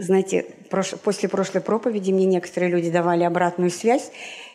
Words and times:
Знаете, 0.00 0.46
после 1.04 1.28
прошлой 1.28 1.60
проповеди 1.60 2.10
мне 2.10 2.24
некоторые 2.24 2.72
люди 2.72 2.90
давали 2.90 3.22
обратную 3.22 3.70
связь, 3.70 4.10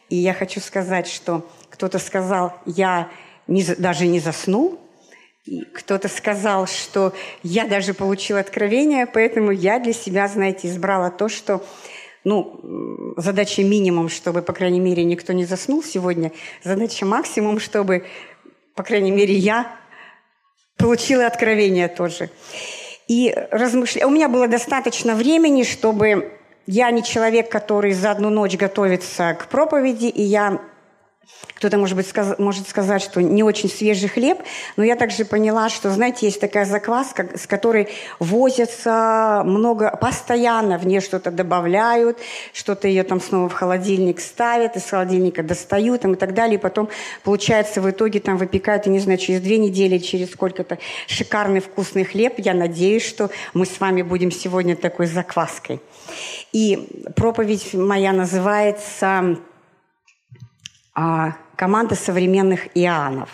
и 0.10 0.16
я 0.16 0.34
хочу 0.34 0.60
сказать, 0.60 1.06
что 1.06 1.48
кто-то 1.70 2.00
сказал, 2.00 2.54
я 2.66 3.12
не, 3.46 3.64
даже 3.64 4.08
не 4.08 4.20
заснул, 4.20 4.80
кто-то 5.72 6.08
сказал, 6.08 6.66
что 6.66 7.14
я 7.44 7.68
даже 7.68 7.94
получил 7.94 8.38
откровение, 8.38 9.06
поэтому 9.06 9.52
я 9.52 9.80
для 9.80 9.94
себя, 9.94 10.28
знаете, 10.28 10.68
избрала 10.68 11.12
то, 11.12 11.30
что 11.30 11.64
ну, 12.24 13.14
задача 13.16 13.62
минимум, 13.62 14.10
чтобы, 14.10 14.42
по 14.42 14.52
крайней 14.52 14.80
мере, 14.80 15.04
никто 15.04 15.32
не 15.32 15.46
заснул 15.46 15.84
сегодня. 15.84 16.32
Задача 16.64 17.06
максимум, 17.06 17.60
чтобы, 17.60 18.08
по 18.74 18.82
крайней 18.82 19.12
мере, 19.12 19.36
я 19.36 19.78
получила 20.76 21.28
откровение 21.28 21.88
тоже. 21.88 22.32
И 23.08 23.36
размышля... 23.52 24.08
у 24.08 24.10
меня 24.10 24.30
было 24.30 24.48
достаточно 24.48 25.16
времени, 25.16 25.64
чтобы 25.64 26.32
я 26.66 26.90
не 26.92 27.04
человек, 27.04 27.50
который 27.50 27.94
за 27.94 28.12
одну 28.12 28.30
ночь 28.30 28.56
готовится 28.56 29.36
к 29.40 29.48
проповеди, 29.48 30.08
и 30.08 30.22
я 30.22 30.60
кто-то, 31.56 31.78
может 31.78 31.96
быть, 31.96 32.08
сказ 32.08 32.38
может 32.38 32.68
сказать, 32.68 33.02
что 33.02 33.22
не 33.22 33.44
очень 33.44 33.70
свежий 33.70 34.10
хлеб, 34.10 34.40
но 34.76 34.84
я 34.84 34.96
также 34.96 35.26
поняла, 35.26 35.70
что, 35.70 35.90
знаете, 35.90 36.26
есть 36.26 36.40
такая 36.40 36.66
закваска, 36.66 37.30
с 37.36 37.48
которой 37.48 37.90
возятся 38.20 39.42
много, 39.46 39.96
постоянно 39.96 40.78
в 40.78 40.86
нее 40.86 41.02
что-то 41.02 41.32
добавляют, 41.32 42.20
что-то 42.54 42.88
ее 42.88 43.04
там 43.04 43.22
снова 43.22 43.50
в 43.50 43.54
холодильник 43.54 44.20
ставят, 44.20 44.76
из 44.76 44.84
холодильника 44.84 45.44
достают 45.44 46.02
там, 46.02 46.14
и 46.14 46.18
так 46.18 46.34
далее, 46.34 46.56
и 46.56 46.62
потом, 46.62 46.90
получается, 47.24 47.82
в 47.82 47.90
итоге 47.90 48.20
там 48.20 48.38
выпекают, 48.38 48.86
я 48.86 48.92
не 48.92 49.00
знаю, 49.00 49.18
через 49.18 49.42
две 49.42 49.58
недели, 49.58 49.98
через 49.98 50.32
сколько-то 50.32 50.78
шикарный 51.08 51.62
вкусный 51.62 52.04
хлеб. 52.04 52.36
Я 52.38 52.54
надеюсь, 52.54 53.06
что 53.06 53.30
мы 53.54 53.66
с 53.66 53.80
вами 53.80 54.02
будем 54.02 54.32
сегодня 54.32 54.76
такой 54.76 55.06
закваской. 55.06 55.80
И 56.52 56.88
проповедь 57.16 57.74
моя 57.74 58.12
называется 58.12 59.38
а, 60.96 61.34
команда 61.58 61.96
современных 61.96 62.76
иоаннов. 62.76 63.30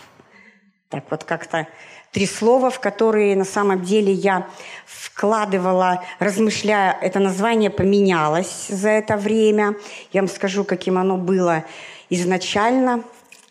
Так 0.89 1.05
вот 1.11 1.23
как-то 1.23 1.67
три 2.11 2.25
слова, 2.25 2.69
в 2.69 2.79
которые 2.79 3.35
на 3.35 3.45
самом 3.45 3.83
деле 3.83 4.11
я 4.11 4.47
вкладывала, 4.85 6.03
размышляя, 6.19 6.97
это 7.01 7.19
название 7.19 7.69
поменялось 7.69 8.67
за 8.67 8.89
это 8.89 9.15
время. 9.15 9.75
Я 10.11 10.21
вам 10.21 10.29
скажу, 10.29 10.63
каким 10.65 10.97
оно 10.97 11.17
было 11.17 11.63
изначально, 12.09 13.03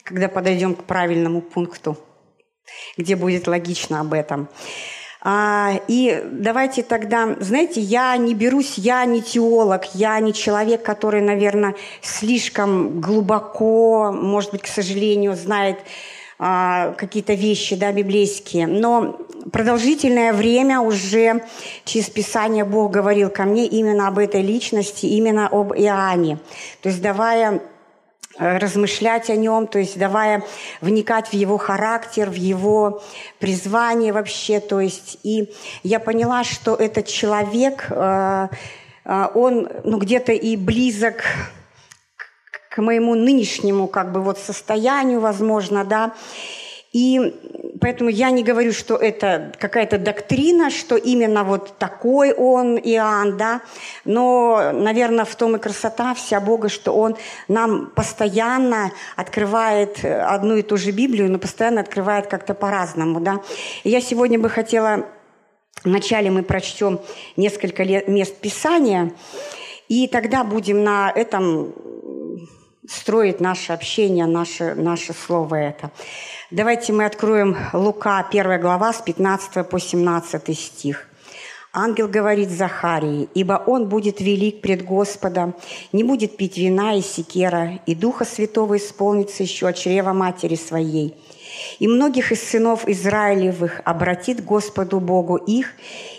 когда 0.03 0.29
подойдем 0.29 0.75
к 0.75 0.85
правильному 0.85 1.41
пункту, 1.41 1.97
где 2.99 3.17
будет 3.17 3.47
логично 3.47 4.01
об 4.01 4.13
этом. 4.13 4.49
А, 5.23 5.73
и 5.87 6.23
давайте 6.31 6.83
тогда, 6.83 7.37
знаете, 7.41 7.81
я 7.81 8.17
не 8.17 8.35
берусь, 8.35 8.79
я 8.79 9.05
не 9.05 9.21
теолог, 9.21 9.95
я 9.95 10.19
не 10.21 10.33
человек, 10.33 10.83
который, 10.83 11.21
наверное, 11.21 11.75
слишком 12.01 13.01
глубоко, 13.01 14.13
может 14.13 14.53
быть, 14.53 14.63
к 14.63 14.67
сожалению, 14.67 15.37
знает 15.37 15.79
а, 16.39 16.95
какие-то 16.97 17.35
вещи, 17.35 17.77
да, 17.77 17.93
библейские. 17.93 18.67
Но 18.67 19.19
продолжительное 19.53 20.33
время 20.33 20.81
уже 20.81 21.45
через 21.85 22.09
Писание 22.09 22.65
Бог 22.65 22.91
говорил 22.91 23.29
ко 23.29 23.43
мне 23.43 23.67
именно 23.67 24.09
об 24.09 24.19
этой 24.19 24.41
личности, 24.41 25.05
именно 25.05 25.49
об 25.49 25.75
Иоанне. 25.75 26.39
То 26.81 26.89
есть 26.89 27.03
давая 27.03 27.61
размышлять 28.41 29.29
о 29.29 29.37
нем, 29.37 29.67
то 29.67 29.79
есть 29.79 29.99
давая 29.99 30.43
вникать 30.81 31.29
в 31.29 31.35
его 31.35 31.59
характер, 31.59 32.31
в 32.31 32.35
его 32.35 33.03
призвание 33.39 34.13
вообще. 34.13 34.61
То 34.61 34.81
есть 34.81 35.19
и 35.23 35.53
я 35.83 36.01
поняла, 36.01 36.43
что 36.43 36.75
этот 36.75 37.07
человек, 37.07 37.87
э, 37.91 38.49
э, 39.05 39.27
он 39.35 39.69
ну, 39.85 39.99
где-то 39.99 40.33
и 40.33 40.57
близок 40.57 41.23
к 42.71 42.79
моему 42.81 43.15
нынешнему 43.15 43.87
как 43.89 44.11
бы 44.11 44.23
вот 44.23 44.39
состоянию, 44.39 45.21
возможно, 45.21 45.85
да. 45.85 46.15
И 46.93 47.37
поэтому 47.81 48.11
я 48.11 48.31
не 48.31 48.43
говорю, 48.43 48.73
что 48.73 48.97
это 48.97 49.53
какая-то 49.59 49.97
доктрина, 49.97 50.71
что 50.71 50.97
именно 50.97 51.45
вот 51.45 51.79
такой 51.79 52.33
он 52.33 52.77
Иоанн, 52.77 53.37
да, 53.37 53.61
но, 54.05 54.73
наверное, 54.73 55.25
в 55.25 55.35
том 55.37 55.55
и 55.55 55.59
красота 55.61 56.15
вся 56.15 56.41
Бога, 56.41 56.69
что 56.69 56.93
он 56.93 57.17
нам 57.47 57.91
постоянно 57.95 58.91
открывает 59.15 60.05
одну 60.05 60.57
и 60.57 60.63
ту 60.63 60.77
же 60.77 60.91
Библию, 60.91 61.31
но 61.31 61.39
постоянно 61.39 61.81
открывает 61.81 62.27
как-то 62.27 62.55
по-разному, 62.55 63.21
да. 63.21 63.41
И 63.85 63.91
я 63.91 64.01
сегодня 64.01 64.41
бы 64.41 64.49
хотела, 64.49 65.07
вначале 65.85 66.31
мы 66.31 66.43
прочтем 66.43 67.01
несколько 67.37 67.85
мест 67.85 68.35
Писания, 68.37 69.13
и 69.89 70.07
тогда 70.07 70.45
будем 70.45 70.85
на 70.85 71.11
этом 71.11 71.73
строить 72.91 73.41
наше 73.41 73.73
общение, 73.73 74.27
наше, 74.27 74.75
наше 74.75 75.13
слово 75.15 75.55
это. 75.55 75.91
Давайте 76.51 76.93
мы 76.93 77.05
откроем 77.05 77.57
Лука, 77.73 78.27
1 78.29 78.61
глава, 78.61 78.93
с 78.93 79.01
15 79.01 79.69
по 79.69 79.79
17 79.79 80.59
стих. 80.59 81.07
Ангел 81.73 82.09
говорит 82.09 82.51
Захарии, 82.51 83.29
«Ибо 83.33 83.63
он 83.65 83.89
будет 83.89 84.21
велик 84.21 84.61
пред 84.61 84.85
Господом, 84.85 85.55
не 85.93 86.03
будет 86.03 86.37
пить 86.37 86.59
вина 86.59 86.97
и 86.97 87.01
секера, 87.01 87.79
и 87.87 87.95
Духа 87.95 88.25
Святого 88.25 88.77
исполнится 88.77 89.45
еще 89.45 89.69
от 89.69 89.77
чрева 89.77 90.13
матери 90.13 90.57
своей, 90.57 91.15
и 91.79 91.89
многих 91.89 92.33
из 92.33 92.43
сынов 92.43 92.89
Израилевых 92.89 93.81
обратит 93.85 94.45
Господу 94.45 95.01
Богу 95.01 95.37
их 95.37 95.73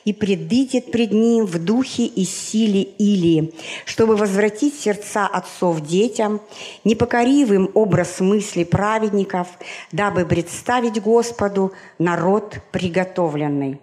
и 0.05 0.13
предвидит 0.13 0.91
пред 0.91 1.11
Ним 1.11 1.45
в 1.45 1.63
духе 1.63 2.05
и 2.05 2.25
силе 2.25 2.81
Илии, 2.81 3.53
чтобы 3.85 4.15
возвратить 4.15 4.79
сердца 4.79 5.27
отцов 5.27 5.81
детям, 5.81 6.41
непокоривым 6.83 7.71
образ 7.73 8.19
мыслей 8.19 8.65
праведников, 8.65 9.47
дабы 9.91 10.25
представить 10.25 11.01
Господу 11.01 11.71
народ 11.99 12.57
приготовленный». 12.71 13.79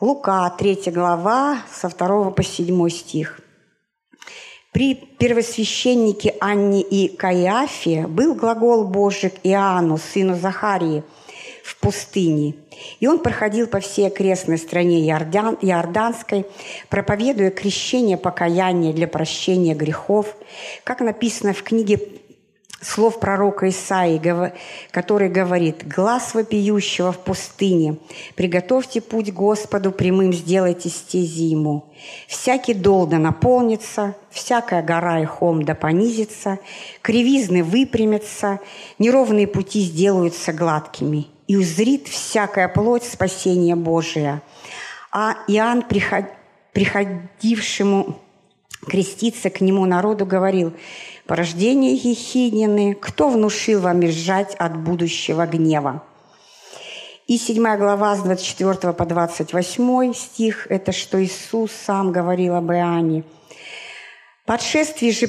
Лука, 0.00 0.50
3 0.50 0.90
глава, 0.90 1.62
со 1.72 1.88
2 1.88 2.32
по 2.32 2.42
7 2.42 2.88
стих. 2.90 3.40
При 4.74 4.96
первосвященнике 4.96 6.34
Анне 6.40 6.82
и 6.82 7.06
Каиафе 7.06 8.08
был 8.08 8.34
глагол 8.34 8.82
Божий 8.82 9.30
к 9.30 9.34
Иоанну, 9.44 9.98
сыну 9.98 10.34
Захарии, 10.34 11.04
в 11.62 11.76
пустыне. 11.76 12.54
И 12.98 13.06
он 13.06 13.20
проходил 13.20 13.68
по 13.68 13.78
всей 13.78 14.08
окрестной 14.08 14.58
стране 14.58 15.08
Иордан, 15.08 15.56
Иорданской, 15.62 16.44
проповедуя 16.88 17.52
крещение 17.52 18.16
покаяния 18.16 18.92
для 18.92 19.06
прощения 19.06 19.76
грехов, 19.76 20.34
как 20.82 20.98
написано 21.02 21.52
в 21.52 21.62
книге 21.62 22.00
слов 22.84 23.18
пророка 23.20 23.68
Исаии, 23.68 24.52
который 24.90 25.28
говорит 25.28 25.86
«Глаз 25.86 26.34
вопиющего 26.34 27.12
в 27.12 27.18
пустыне, 27.18 27.96
приготовьте 28.34 29.00
путь 29.00 29.32
Господу, 29.32 29.90
прямым 29.92 30.32
сделайте 30.32 30.88
стези 30.88 31.44
ему. 31.44 31.86
Всякий 32.28 32.74
дол 32.74 33.06
да 33.06 33.18
наполнится, 33.18 34.14
всякая 34.30 34.82
гора 34.82 35.20
и 35.20 35.24
холм 35.24 35.64
да 35.64 35.74
понизится, 35.74 36.58
кривизны 37.02 37.62
выпрямятся, 37.64 38.60
неровные 38.98 39.46
пути 39.46 39.80
сделаются 39.80 40.52
гладкими, 40.52 41.28
и 41.46 41.56
узрит 41.56 42.08
всякая 42.08 42.68
плоть 42.68 43.04
спасения 43.04 43.76
Божия». 43.76 44.42
А 45.16 45.36
Иоанн, 45.46 45.84
приходившему 46.72 48.18
креститься 48.84 49.50
к 49.50 49.60
нему 49.60 49.84
народу, 49.86 50.26
говорил– 50.26 50.72
порождение 51.26 51.94
Ехиднины, 51.94 52.94
кто 52.94 53.28
внушил 53.28 53.80
вам 53.80 54.00
бежать 54.00 54.54
от 54.56 54.76
будущего 54.76 55.46
гнева? 55.46 56.02
И 57.26 57.38
7 57.38 57.76
глава 57.78 58.16
с 58.16 58.20
24 58.20 58.92
по 58.92 59.06
28 59.06 60.12
стих– 60.12 60.66
это 60.68 60.92
что 60.92 61.22
Иисус 61.24 61.72
сам 61.72 62.12
говорил 62.12 62.54
об 62.54 62.70
Иоанне. 62.70 63.24
Подшествие 64.44 65.10
же 65.12 65.26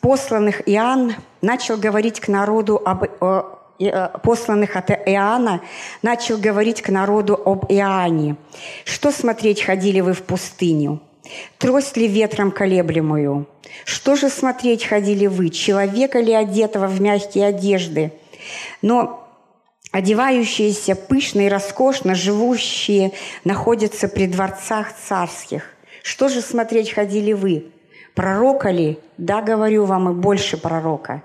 посланных 0.00 0.62
Иоанн 0.66 1.14
начал 1.42 1.76
говорить 1.76 2.18
к 2.18 2.28
народу 2.28 2.80
об 2.82 3.04
э, 3.04 4.08
посланных 4.22 4.74
от 4.74 4.90
Иоанна, 4.90 5.60
начал 6.00 6.38
говорить 6.38 6.80
к 6.80 6.88
народу 6.88 7.34
об 7.34 7.70
Иоанне. 7.70 8.36
Что 8.86 9.10
смотреть 9.10 9.62
ходили 9.62 10.00
вы 10.00 10.14
в 10.14 10.22
пустыню? 10.22 11.02
Трость 11.58 11.96
ли 11.96 12.08
ветром 12.08 12.50
колеблемую? 12.50 13.46
Что 13.84 14.16
же 14.16 14.28
смотреть 14.28 14.84
ходили 14.84 15.26
вы, 15.26 15.50
человека 15.50 16.20
ли 16.20 16.32
одетого 16.32 16.86
в 16.86 17.00
мягкие 17.00 17.46
одежды? 17.46 18.12
Но 18.82 19.28
одевающиеся 19.92 20.96
пышно 20.96 21.42
и 21.42 21.48
роскошно, 21.48 22.14
живущие, 22.14 23.12
находятся 23.44 24.08
при 24.08 24.26
дворцах 24.26 24.92
царских. 24.96 25.74
Что 26.02 26.28
же 26.28 26.40
смотреть 26.40 26.92
ходили 26.92 27.32
вы? 27.32 27.66
Пророка 28.14 28.70
ли? 28.70 28.98
Да, 29.16 29.40
говорю 29.40 29.84
вам, 29.84 30.10
и 30.10 30.14
больше 30.14 30.56
пророка. 30.56 31.22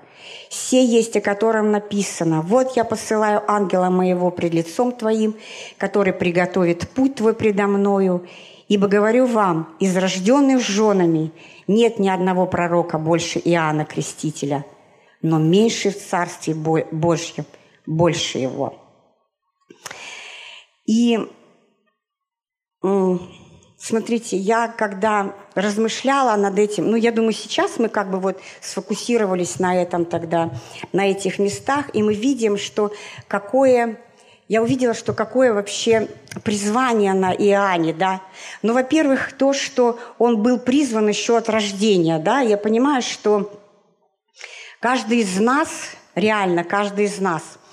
Все 0.50 0.86
есть, 0.86 1.16
о 1.18 1.22
котором 1.22 1.72
написано. 1.72 2.42
Вот 2.42 2.76
я 2.76 2.84
посылаю 2.84 3.44
ангела 3.48 3.90
моего 3.90 4.30
пред 4.32 4.54
лицом 4.54 4.92
твоим, 4.92 5.36
который 5.78 6.14
приготовит 6.14 6.88
путь 6.90 7.16
твой 7.16 7.34
предо 7.34 7.68
мною, 7.68 8.28
Ибо 8.68 8.88
говорю 8.88 9.26
вам, 9.26 9.76
из 9.80 9.96
рожденных 9.96 10.62
женами 10.62 11.32
нет 11.68 12.00
ни 12.00 12.10
одного 12.10 12.46
пророка 12.46 12.98
больше 12.98 13.40
Иоанна 13.40 13.86
Крестителя, 13.86 14.66
но 15.22 15.40
меньше 15.40 15.92
в 15.92 15.98
Царстве 15.98 16.54
Божьем 16.54 17.46
больше 17.86 18.40
его». 18.40 18.76
И 20.86 21.20
смотрите, 23.78 24.38
я 24.38 24.68
когда 24.70 25.36
размышляла 25.54 26.38
над 26.38 26.58
этим, 26.58 26.90
ну, 26.90 26.96
я 26.96 27.12
думаю, 27.12 27.34
сейчас 27.34 27.78
мы 27.78 27.90
как 27.90 28.10
бы 28.10 28.20
вот 28.20 28.40
сфокусировались 28.62 29.60
на 29.60 29.76
этом 29.82 30.06
тогда, 30.06 30.52
на 30.94 31.10
этих 31.10 31.40
местах, 31.40 31.94
и 31.94 32.02
мы 32.04 32.14
видим, 32.14 32.58
что 32.58 32.92
какое 33.28 34.00
я 34.48 34.62
увидела, 34.62 34.94
что 34.94 35.14
какое 35.14 35.54
вообще 35.54 36.08
призвание 36.44 37.14
на 37.14 37.34
Иоанне, 37.34 37.94
да. 37.94 38.22
Ну, 38.62 38.74
во-первых, 38.74 39.34
то, 39.34 39.54
что 39.54 40.00
он 40.18 40.42
был 40.42 40.58
призван 40.60 41.08
еще 41.10 41.38
от 41.38 41.50
рождения, 41.50 42.20
да. 42.20 42.40
Я 42.40 42.58
понимаю, 42.58 43.02
что 43.02 43.52
каждый 44.80 45.20
из 45.20 45.40
нас, 45.40 45.70
реально 46.16 46.64
каждый 46.64 47.06
из 47.06 47.20
нас– 47.20 47.44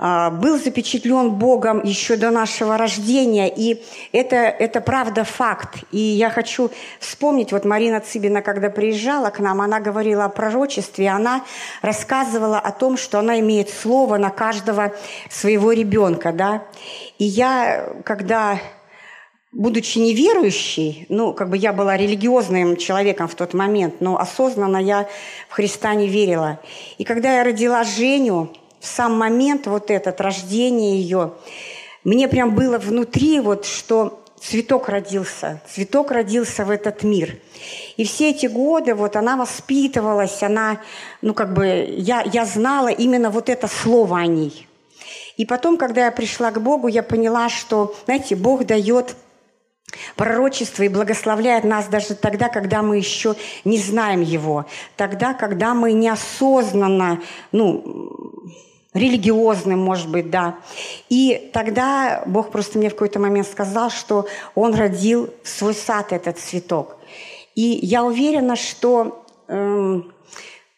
был 0.00 0.58
запечатлен 0.58 1.32
Богом 1.32 1.82
еще 1.84 2.16
до 2.16 2.30
нашего 2.30 2.78
рождения, 2.78 3.52
и 3.54 3.82
это, 4.12 4.36
это 4.36 4.80
правда 4.80 5.24
факт. 5.24 5.80
И 5.92 5.98
я 5.98 6.30
хочу 6.30 6.70
вспомнить, 7.00 7.52
вот 7.52 7.66
Марина 7.66 8.00
Цыбина, 8.00 8.40
когда 8.40 8.70
приезжала 8.70 9.28
к 9.28 9.40
нам, 9.40 9.60
она 9.60 9.78
говорила 9.78 10.24
о 10.24 10.30
пророчестве, 10.30 11.10
она 11.10 11.44
рассказывала 11.82 12.58
о 12.58 12.72
том, 12.72 12.96
что 12.96 13.18
она 13.18 13.40
имеет 13.40 13.68
слово 13.68 14.16
на 14.16 14.30
каждого 14.30 14.94
своего 15.28 15.72
ребенка, 15.72 16.32
да. 16.32 16.62
И 17.18 17.24
я, 17.24 17.86
когда 18.04 18.58
будучи 19.52 19.98
неверующей, 19.98 21.06
ну, 21.08 21.34
как 21.34 21.50
бы 21.50 21.58
я 21.58 21.72
была 21.72 21.96
религиозным 21.96 22.76
человеком 22.76 23.28
в 23.28 23.34
тот 23.34 23.52
момент, 23.52 24.00
но 24.00 24.18
осознанно 24.18 24.78
я 24.78 25.08
в 25.48 25.52
Христа 25.52 25.94
не 25.94 26.08
верила. 26.08 26.60
И 26.98 27.04
когда 27.04 27.36
я 27.38 27.44
родила 27.44 27.82
Женю, 27.84 28.50
сам 28.80 29.18
момент 29.18 29.66
вот 29.66 29.90
этот, 29.90 30.20
рождение 30.20 31.00
ее, 31.00 31.32
мне 32.04 32.28
прям 32.28 32.54
было 32.54 32.78
внутри 32.78 33.40
вот, 33.40 33.66
что 33.66 34.24
цветок 34.40 34.88
родился, 34.88 35.60
цветок 35.68 36.10
родился 36.10 36.64
в 36.64 36.70
этот 36.70 37.02
мир. 37.02 37.36
И 37.96 38.04
все 38.04 38.30
эти 38.30 38.46
годы 38.46 38.94
вот 38.94 39.16
она 39.16 39.36
воспитывалась, 39.36 40.42
она, 40.42 40.80
ну 41.20 41.34
как 41.34 41.52
бы, 41.52 41.66
я, 41.66 42.22
я 42.22 42.46
знала 42.46 42.88
именно 42.88 43.30
вот 43.30 43.48
это 43.50 43.68
слово 43.68 44.20
о 44.20 44.26
ней. 44.26 44.66
И 45.36 45.44
потом, 45.44 45.76
когда 45.76 46.06
я 46.06 46.10
пришла 46.10 46.50
к 46.50 46.60
Богу, 46.60 46.88
я 46.88 47.02
поняла, 47.02 47.48
что, 47.48 47.94
знаете, 48.06 48.36
Бог 48.36 48.64
дает 48.64 49.14
пророчество 50.16 50.82
и 50.82 50.88
благословляет 50.88 51.64
нас 51.64 51.86
даже 51.86 52.14
тогда, 52.14 52.48
когда 52.48 52.82
мы 52.82 52.96
еще 52.96 53.34
не 53.64 53.78
знаем 53.78 54.20
Его, 54.20 54.66
тогда, 54.96 55.34
когда 55.34 55.74
мы 55.74 55.92
неосознанно, 55.92 57.20
ну, 57.52 58.44
религиозным, 58.94 59.78
может 59.78 60.08
быть, 60.08 60.30
да. 60.30 60.56
И 61.08 61.50
тогда 61.52 62.22
Бог 62.26 62.50
просто 62.50 62.78
мне 62.78 62.88
в 62.88 62.94
какой-то 62.94 63.20
момент 63.20 63.46
сказал, 63.46 63.90
что 63.90 64.26
Он 64.54 64.74
родил 64.74 65.32
в 65.42 65.48
свой 65.48 65.74
сад 65.74 66.12
этот 66.12 66.38
цветок. 66.38 66.96
И 67.54 67.78
я 67.82 68.04
уверена, 68.04 68.56
что... 68.56 69.24
Эм, 69.48 70.12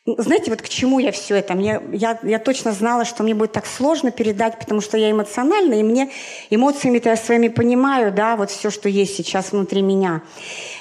знаете, 0.05 0.51
вот 0.51 0.61
к 0.61 0.69
чему 0.69 0.99
я 0.99 1.13
все 1.13 1.37
это? 1.37 1.55
Мне, 1.55 1.81
я, 1.93 2.19
я 2.25 2.41
точно 2.41 2.73
знала, 2.73 3.05
что 3.05 3.23
мне 3.23 3.35
будет 3.35 3.53
так 3.53 3.67
сложно 3.67 4.11
передать, 4.11 4.59
потому 4.59 4.81
что 4.81 4.99
я 4.99 5.13
эмоциональна, 5.13 5.75
и 5.75 5.85
мне 5.85 6.11
эмоциями-то 6.51 7.11
я 7.11 7.17
своими 7.17 7.47
понимаю, 7.47 8.13
да, 8.13 8.35
вот 8.35 8.51
все, 8.51 8.71
что 8.71 8.89
есть 8.89 9.15
сейчас 9.15 9.53
внутри 9.53 9.81
меня. 9.81 10.23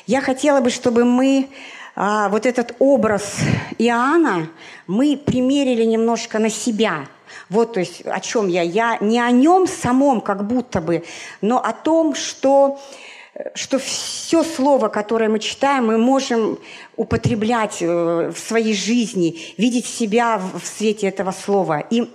Я 0.08 0.22
хотела 0.22 0.60
бы, 0.60 0.72
чтобы 0.72 1.06
мы 1.06 1.50
а, 1.96 2.30
вот 2.30 2.48
этот 2.48 2.76
образ 2.80 3.36
Иоанна 3.78 4.50
мы 4.88 5.16
примерили 5.24 5.84
немножко 5.84 6.40
на 6.40 6.50
себя– 6.50 7.06
вот, 7.52 7.74
то 7.74 7.82
есть, 7.82 8.02
о 8.06 8.22
чем 8.22 8.48
я. 8.48 8.62
Я 8.62 8.98
не 9.02 9.20
о 9.20 9.30
нем 9.30 9.68
самом 9.68 10.22
как 10.22 10.48
будто 10.48 10.80
бы, 10.80 11.04
но 11.42 11.58
о 11.62 11.74
том, 11.74 12.16
что 12.16 12.80
что 13.56 13.80
все 13.80 14.44
слово, 14.44 14.88
которое 14.90 15.30
мы 15.30 15.40
читаем, 15.40 15.88
мы 15.88 15.98
можем 15.98 16.60
употреблять 16.96 17.82
э, 17.82 18.32
в 18.34 18.38
своей 18.38 18.74
жизни, 18.74 19.40
видеть 19.58 19.86
себя 19.86 20.38
в 20.38 20.66
свете 20.66 21.08
этого 21.08 21.32
слова. 21.32 21.80
И 21.80 22.10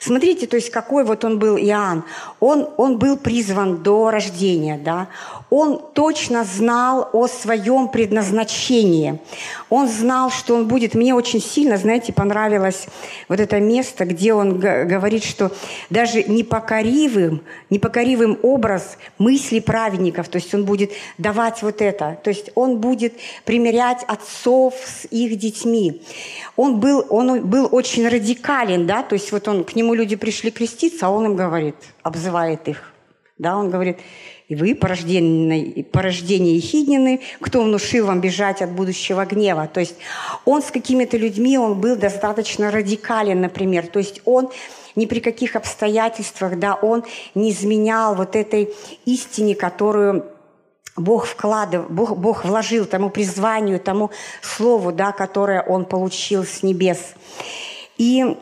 Смотрите, 0.00 0.46
то 0.46 0.56
есть 0.56 0.70
какой 0.70 1.04
вот 1.04 1.24
он 1.24 1.38
был 1.38 1.56
Иоанн. 1.56 2.04
Он, 2.40 2.68
он 2.76 2.98
был 2.98 3.16
призван 3.16 3.82
до 3.82 4.10
рождения, 4.10 4.78
да. 4.82 5.08
Он 5.50 5.80
точно 5.94 6.44
знал 6.44 7.08
о 7.12 7.28
своем 7.28 7.88
предназначении. 7.88 9.20
Он 9.70 9.88
знал, 9.88 10.30
что 10.30 10.54
он 10.54 10.66
будет... 10.66 10.94
Мне 10.94 11.14
очень 11.14 11.40
сильно, 11.40 11.76
знаете, 11.76 12.12
понравилось 12.12 12.86
вот 13.28 13.40
это 13.40 13.60
место, 13.60 14.04
где 14.04 14.34
он 14.34 14.58
говорит, 14.58 15.24
что 15.24 15.52
даже 15.90 16.22
непокоривым, 16.24 17.42
непокоривым 17.70 18.38
образ 18.42 18.96
мысли 19.18 19.60
праведников, 19.60 20.28
то 20.28 20.36
есть 20.36 20.54
он 20.54 20.64
будет 20.64 20.92
давать 21.18 21.62
вот 21.62 21.80
это, 21.80 22.18
то 22.22 22.30
есть 22.30 22.50
он 22.54 22.78
будет 22.78 23.14
примерять 23.44 24.04
отцов 24.06 24.74
с 24.74 25.06
их 25.10 25.38
детьми. 25.38 26.02
Он 26.56 26.80
был, 26.80 27.04
он 27.08 27.46
был 27.46 27.68
очень 27.70 28.08
радикален, 28.08 28.86
да, 28.86 29.02
то 29.02 29.14
есть 29.14 29.32
вот 29.32 29.48
он, 29.48 29.65
к 29.66 29.76
нему 29.76 29.94
люди 29.94 30.16
пришли 30.16 30.50
креститься, 30.50 31.06
а 31.06 31.10
он 31.10 31.26
им 31.26 31.36
говорит, 31.36 31.76
обзывает 32.02 32.68
их, 32.68 32.92
да, 33.38 33.56
он 33.56 33.70
говорит, 33.70 33.98
и 34.48 34.54
вы, 34.54 34.74
порождение, 34.74 35.84
порождение 35.84 36.56
Ехиднины, 36.56 37.20
кто 37.40 37.62
внушил 37.62 38.06
вам 38.06 38.20
бежать 38.20 38.62
от 38.62 38.70
будущего 38.70 39.24
гнева. 39.24 39.68
То 39.72 39.80
есть 39.80 39.96
он 40.44 40.62
с 40.62 40.70
какими-то 40.70 41.16
людьми, 41.16 41.58
он 41.58 41.80
был 41.80 41.96
достаточно 41.96 42.70
радикален, 42.70 43.40
например. 43.40 43.88
То 43.88 43.98
есть 43.98 44.22
он 44.24 44.50
ни 44.94 45.06
при 45.06 45.20
каких 45.20 45.56
обстоятельствах, 45.56 46.58
да, 46.58 46.74
он 46.74 47.04
не 47.34 47.50
изменял 47.50 48.14
вот 48.14 48.36
этой 48.36 48.72
истине, 49.04 49.54
которую 49.54 50.24
Бог 50.96 51.26
вкладывал, 51.26 51.88
Бог, 51.90 52.16
Бог 52.16 52.44
вложил 52.44 52.86
тому 52.86 53.10
призванию, 53.10 53.78
тому 53.78 54.10
слову, 54.40 54.92
да, 54.92 55.12
которое 55.12 55.62
он 55.62 55.84
получил 55.84 56.44
с 56.44 56.62
небес. 56.62 57.14
И 57.98 58.36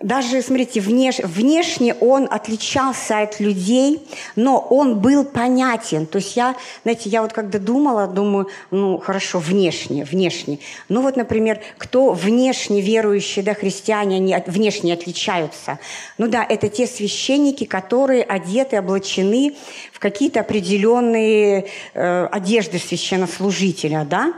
даже, 0.00 0.42
смотрите, 0.42 0.80
внеш, 0.80 1.18
внешне 1.18 1.92
он 1.94 2.28
отличался 2.30 3.20
от 3.20 3.40
людей, 3.40 4.06
но 4.36 4.58
он 4.58 5.00
был 5.00 5.24
понятен. 5.24 6.06
То 6.06 6.18
есть 6.18 6.36
я, 6.36 6.54
знаете, 6.84 7.08
я 7.08 7.20
вот 7.20 7.32
когда 7.32 7.58
думала, 7.58 8.06
думаю, 8.06 8.48
ну, 8.70 8.98
хорошо, 8.98 9.40
внешне, 9.40 10.04
внешне. 10.04 10.60
Ну 10.88 11.02
вот, 11.02 11.16
например, 11.16 11.60
кто 11.78 12.12
внешне 12.12 12.80
верующие, 12.80 13.44
да, 13.44 13.54
христиане, 13.54 14.16
они 14.16 14.34
от, 14.34 14.46
внешне 14.46 14.92
отличаются. 14.92 15.80
Ну 16.16 16.28
да, 16.28 16.46
это 16.48 16.68
те 16.68 16.86
священники, 16.86 17.64
которые 17.64 18.22
одеты, 18.22 18.78
облачены 18.78 19.56
в 19.92 19.98
какие-то 19.98 20.40
определенные 20.40 21.66
э, 21.94 22.26
одежды 22.26 22.78
священнослужителя, 22.78 24.06
да. 24.08 24.32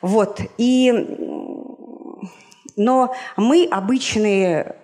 Вот, 0.00 0.40
и... 0.56 0.92
Но 2.76 3.14
мы 3.36 3.68
обычные 3.70 4.74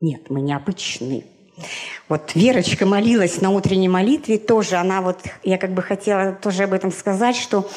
нет, 0.00 0.30
мы 0.30 0.40
необычные. 0.40 1.24
Вот 2.08 2.34
Верочка 2.34 2.84
молилась 2.84 3.40
на 3.40 3.50
утренней 3.50 3.88
молитве 3.88 4.38
тоже. 4.38 4.76
Она 4.76 5.00
вот, 5.00 5.20
я 5.42 5.56
как 5.56 5.72
бы 5.72 5.82
хотела 5.82 6.32
тоже 6.32 6.64
об 6.64 6.74
этом 6.74 6.92
сказать, 6.92 7.34
что 7.34 7.68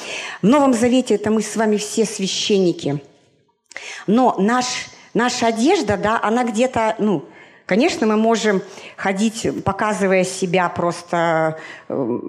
в 0.42 0.46
Новом 0.46 0.74
Завете 0.74 1.16
это 1.16 1.32
мы 1.32 1.42
с 1.42 1.56
вами 1.56 1.78
все 1.78 2.06
священники. 2.06 3.02
Но 4.06 4.36
наш, 4.38 4.66
наша 5.14 5.48
одежда, 5.48 5.98
да, 5.98 6.20
она 6.22 6.44
где-то, 6.44 6.96
ну, 7.00 7.26
Конечно, 7.70 8.08
мы 8.08 8.18
можем 8.18 8.64
ходить, 8.96 9.48
показывая 9.64 10.24
себя 10.24 10.70
просто 10.70 11.60
э, 11.88 12.20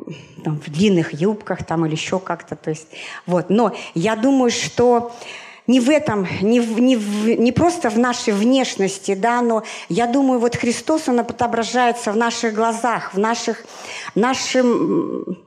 там, 0.45 0.61
в 0.61 0.71
длинных 0.71 1.15
юбках 1.15 1.65
там, 1.65 1.87
или 1.87 1.93
еще 1.93 2.19
как-то. 2.19 2.57
То 2.57 2.69
есть, 2.69 2.89
вот. 3.25 3.49
Но 3.49 3.75
я 3.95 4.17
думаю, 4.17 4.51
что 4.51 5.17
не 5.67 5.81
в 5.81 5.89
этом, 5.89 6.27
не, 6.41 6.61
в, 6.61 6.81
не, 6.81 6.97
в, 6.97 7.39
не 7.39 7.53
просто 7.53 7.91
в 7.91 7.99
нашей 7.99 8.33
внешности, 8.33 9.15
да, 9.15 9.41
но 9.43 9.63
я 9.89 10.07
думаю, 10.07 10.41
вот 10.41 10.57
Христос, 10.57 11.09
Он 11.09 11.21
отображается 11.21 12.13
в 12.13 12.17
наших 12.17 12.55
глазах, 12.55 13.15
в 13.15 13.19
наших, 13.19 13.65
нашем, 14.15 15.39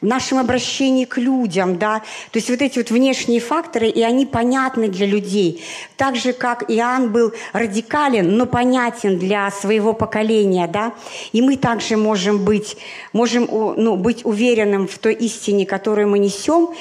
в 0.00 0.06
нашем 0.06 0.38
обращении 0.38 1.04
к 1.04 1.16
людям, 1.16 1.78
да, 1.78 2.00
то 2.30 2.38
есть 2.38 2.50
вот 2.50 2.60
эти 2.60 2.78
вот 2.78 2.90
внешние 2.90 3.40
факторы, 3.40 3.88
и 3.88 4.02
они 4.02 4.26
понятны 4.26 4.88
для 4.88 5.06
людей. 5.06 5.64
Так 5.96 6.16
же, 6.16 6.32
как 6.32 6.64
Иоанн 6.68 7.10
был 7.10 7.32
радикален, 7.52 8.36
но 8.36 8.46
понятен 8.46 9.18
для 9.18 9.50
своего 9.50 9.92
поколения, 9.92 10.66
да, 10.66 10.92
и 11.32 11.40
мы 11.40 11.56
также 11.56 11.96
можем 11.96 12.44
быть, 12.44 12.76
можем 13.12 13.48
ну, 13.50 13.96
быть 13.96 14.24
уверенным 14.24 14.86
в 14.86 14.98
той 14.98 15.14
истине, 15.14 15.66
которую 15.66 16.08
мы 16.08 16.18
несем, 16.18 16.74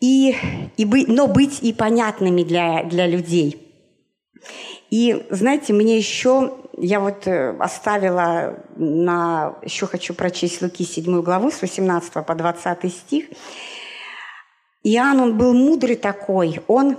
и, 0.00 0.36
и 0.76 0.84
быть, 0.84 1.08
но 1.08 1.26
быть 1.26 1.62
и 1.62 1.72
понятными 1.72 2.42
для, 2.42 2.84
для 2.84 3.06
людей. 3.06 3.62
И 4.90 5.26
знаете, 5.30 5.72
мне 5.72 5.96
еще 5.96 6.52
я 6.76 7.00
вот 7.00 7.26
э, 7.26 7.56
оставила 7.58 8.58
на... 8.76 9.56
Еще 9.62 9.86
хочу 9.86 10.14
прочесть 10.14 10.62
Луки 10.62 10.84
7 10.84 11.22
главу 11.22 11.50
с 11.50 11.62
18 11.62 12.12
по 12.12 12.34
20 12.34 12.92
стих. 12.92 13.26
Иоанн, 14.82 15.20
он 15.20 15.38
был 15.38 15.52
мудрый 15.54 15.96
такой. 15.96 16.60
Он, 16.68 16.96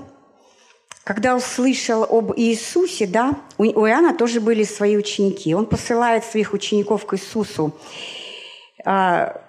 когда 1.03 1.35
услышал 1.35 2.03
об 2.03 2.33
Иисусе, 2.35 3.07
да, 3.07 3.35
у 3.57 3.65
Иоанна 3.65 4.13
тоже 4.15 4.41
были 4.41 4.63
свои 4.63 4.97
ученики. 4.97 5.53
Он 5.55 5.65
посылает 5.65 6.25
своих 6.25 6.53
учеников 6.53 7.05
к 7.05 7.13
Иисусу 7.13 7.73
а, 8.83 9.41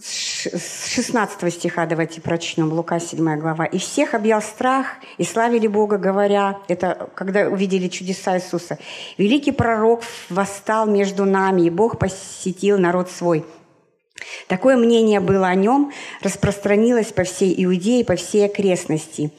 с 0.00 0.88
16 0.88 1.52
стиха 1.52 1.84
давайте 1.84 2.20
прочнем, 2.20 2.72
Лука 2.72 2.98
7 2.98 3.38
глава. 3.38 3.66
«И 3.66 3.78
всех 3.78 4.14
объял 4.14 4.40
страх, 4.40 4.86
и 5.18 5.24
славили 5.24 5.66
Бога, 5.66 5.98
говоря...» 5.98 6.58
Это 6.68 7.10
когда 7.14 7.48
увидели 7.48 7.88
чудеса 7.88 8.38
Иисуса. 8.38 8.78
«Великий 9.18 9.52
пророк 9.52 10.02
восстал 10.30 10.86
между 10.86 11.26
нами, 11.26 11.62
и 11.62 11.70
Бог 11.70 11.98
посетил 11.98 12.78
народ 12.78 13.10
свой». 13.10 13.44
Такое 14.46 14.76
мнение 14.76 15.20
было 15.20 15.48
о 15.48 15.54
нем, 15.54 15.92
распространилось 16.22 17.12
по 17.12 17.24
всей 17.24 17.54
Иудее, 17.64 18.04
по 18.04 18.16
всей 18.16 18.46
окрестности. 18.46 19.30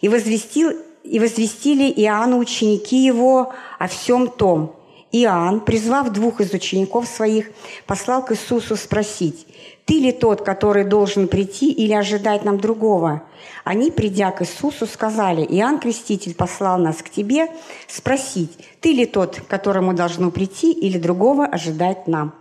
И, 0.00 0.08
возвестил, 0.08 0.72
и 1.04 1.20
возвестили 1.20 1.90
Иоанну 1.90 2.38
ученики 2.38 3.04
его 3.04 3.54
о 3.78 3.88
всем 3.88 4.28
том. 4.28 4.76
Иоанн, 5.12 5.60
призвав 5.60 6.10
двух 6.10 6.40
из 6.40 6.52
учеников 6.52 7.06
своих, 7.06 7.50
послал 7.86 8.24
к 8.24 8.32
Иисусу 8.32 8.76
спросить, 8.76 9.46
ты 9.84 9.94
ли 9.94 10.12
тот, 10.12 10.42
который 10.42 10.84
должен 10.84 11.28
прийти 11.28 11.72
или 11.72 11.92
ожидать 11.92 12.44
нам 12.44 12.58
другого? 12.58 13.22
Они, 13.64 13.90
придя 13.90 14.30
к 14.30 14.42
Иисусу, 14.42 14.86
сказали, 14.86 15.42
Иоанн 15.42 15.80
Креститель 15.80 16.34
послал 16.34 16.78
нас 16.78 16.96
к 16.96 17.10
тебе 17.10 17.48
спросить, 17.88 18.50
ты 18.80 18.92
ли 18.92 19.06
тот, 19.06 19.40
которому 19.48 19.92
должно 19.92 20.30
прийти 20.30 20.72
или 20.72 20.98
другого 20.98 21.44
ожидать 21.46 22.06
нам? 22.06 22.34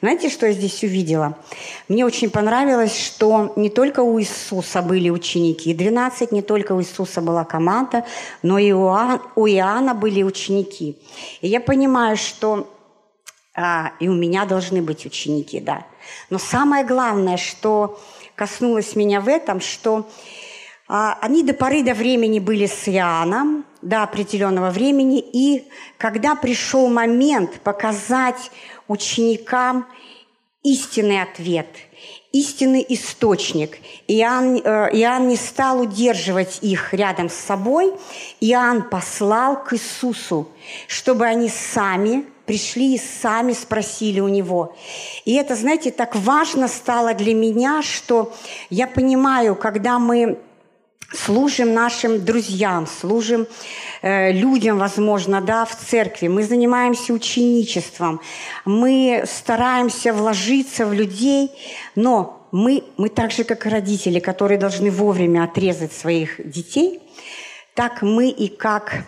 Знаете, 0.00 0.28
что 0.28 0.46
я 0.46 0.52
здесь 0.52 0.82
увидела? 0.84 1.36
Мне 1.88 2.04
очень 2.04 2.30
понравилось, 2.30 2.96
что 2.96 3.52
не 3.56 3.70
только 3.70 4.00
у 4.00 4.20
Иисуса 4.20 4.82
были 4.82 5.10
ученики, 5.10 5.74
12 5.74 6.32
не 6.32 6.42
только 6.42 6.72
у 6.72 6.80
Иисуса 6.80 7.20
была 7.20 7.44
команда, 7.44 8.04
но 8.42 8.58
и 8.58 8.72
у 8.72 8.84
Иоанна 8.84 9.94
были 9.94 10.22
ученики. 10.22 10.98
И 11.40 11.48
я 11.48 11.60
понимаю, 11.60 12.16
что 12.16 12.68
а, 13.54 13.92
и 14.00 14.08
у 14.08 14.14
меня 14.14 14.44
должны 14.44 14.82
быть 14.82 15.06
ученики, 15.06 15.60
да. 15.60 15.86
Но 16.30 16.38
самое 16.38 16.84
главное, 16.84 17.36
что 17.36 18.00
коснулось 18.34 18.96
меня 18.96 19.20
в 19.20 19.28
этом, 19.28 19.60
что 19.60 20.08
а, 20.88 21.16
они 21.20 21.42
до 21.42 21.54
поры 21.54 21.82
до 21.82 21.94
времени 21.94 22.40
были 22.40 22.66
с 22.66 22.88
Иоанном, 22.88 23.64
до 23.80 24.02
определенного 24.02 24.70
времени, 24.70 25.20
и 25.20 25.68
когда 25.98 26.34
пришел 26.34 26.88
момент 26.88 27.60
показать 27.60 28.50
ученикам 28.88 29.86
истинный 30.62 31.22
ответ, 31.22 31.68
истинный 32.32 32.84
источник. 32.88 33.78
Иоанн, 34.08 34.56
э, 34.56 34.90
Иоанн 34.98 35.28
не 35.28 35.36
стал 35.36 35.80
удерживать 35.80 36.58
их 36.62 36.92
рядом 36.92 37.28
с 37.28 37.34
собой. 37.34 37.92
Иоанн 38.40 38.88
послал 38.88 39.62
к 39.62 39.74
Иисусу, 39.74 40.48
чтобы 40.88 41.26
они 41.26 41.48
сами 41.48 42.24
пришли 42.46 42.94
и 42.94 43.00
сами 43.22 43.52
спросили 43.52 44.20
у 44.20 44.28
него. 44.28 44.76
И 45.24 45.34
это, 45.34 45.56
знаете, 45.56 45.90
так 45.90 46.16
важно 46.16 46.68
стало 46.68 47.14
для 47.14 47.34
меня, 47.34 47.82
что 47.82 48.32
я 48.70 48.86
понимаю, 48.86 49.56
когда 49.56 49.98
мы 49.98 50.38
служим 51.12 51.72
нашим 51.72 52.24
друзьям, 52.24 52.86
служим 52.86 53.46
э, 54.02 54.32
людям, 54.32 54.78
возможно, 54.78 55.40
да, 55.40 55.64
в 55.64 55.76
церкви, 55.76 56.28
мы 56.28 56.42
занимаемся 56.42 57.12
ученичеством, 57.12 58.20
мы 58.64 59.24
стараемся 59.26 60.12
вложиться 60.12 60.86
в 60.86 60.92
людей, 60.92 61.50
но 61.94 62.46
мы, 62.52 62.84
мы 62.96 63.08
так 63.08 63.30
же, 63.30 63.44
как 63.44 63.66
и 63.66 63.68
родители, 63.68 64.20
которые 64.20 64.58
должны 64.58 64.90
вовремя 64.90 65.44
отрезать 65.44 65.92
своих 65.92 66.40
детей, 66.48 67.00
так 67.74 68.02
мы 68.02 68.28
и 68.28 68.48
как 68.48 69.04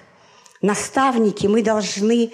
наставники, 0.62 1.46
мы 1.46 1.62
должны 1.62 2.32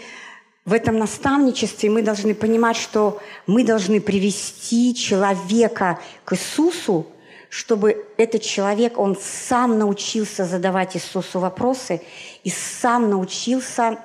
в 0.64 0.72
этом 0.72 0.98
наставничестве 0.98 1.90
мы 1.90 2.02
должны 2.02 2.34
понимать, 2.34 2.76
что 2.76 3.20
мы 3.46 3.64
должны 3.64 4.00
привести 4.00 4.94
человека 4.94 5.98
к 6.24 6.34
Иисусу, 6.34 7.06
чтобы 7.48 8.06
этот 8.16 8.42
человек, 8.42 8.98
он 8.98 9.16
сам 9.20 9.78
научился 9.78 10.44
задавать 10.44 10.96
Иисусу 10.96 11.40
вопросы 11.40 12.00
и 12.44 12.50
сам 12.50 13.10
научился 13.10 13.98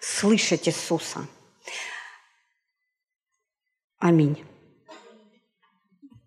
слышать 0.00 0.68
Иисуса. 0.68 1.26
Аминь. 3.98 4.44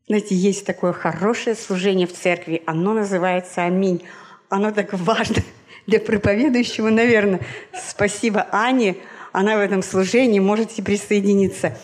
Знаете, 0.07 0.33
есть 0.33 0.65
такое 0.65 0.91
хорошее 0.91 1.55
служение 1.55 2.07
в 2.07 2.13
церкви, 2.13 2.63
оно 2.65 2.93
называется 2.93 3.63
«Аминь». 3.63 4.03
Оно 4.50 4.71
так 4.71 4.91
важно 4.93 5.43
для 5.86 6.00
проповедующего, 6.00 6.89
наверное. 6.89 7.41
Спасибо 7.71 8.48
Ане 8.51 8.98
она 9.31 9.57
в 9.57 9.59
этом 9.59 9.83
служении, 9.83 10.39
можете 10.39 10.81
присоединиться. 10.81 11.77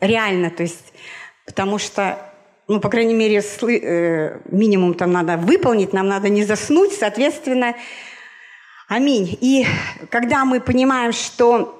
Реально, 0.00 0.50
то 0.50 0.62
есть, 0.62 0.92
потому 1.46 1.78
что, 1.78 2.18
ну, 2.68 2.80
по 2.80 2.88
крайней 2.88 3.14
мере, 3.14 3.42
слы, 3.42 3.78
э, 3.78 4.40
минимум 4.50 4.94
там 4.94 5.12
надо 5.12 5.36
выполнить, 5.36 5.92
нам 5.92 6.08
надо 6.08 6.28
не 6.28 6.44
заснуть, 6.44 6.92
соответственно, 6.92 7.74
аминь. 8.88 9.36
И 9.40 9.66
когда 10.10 10.44
мы 10.44 10.60
понимаем, 10.60 11.12
что 11.12 11.77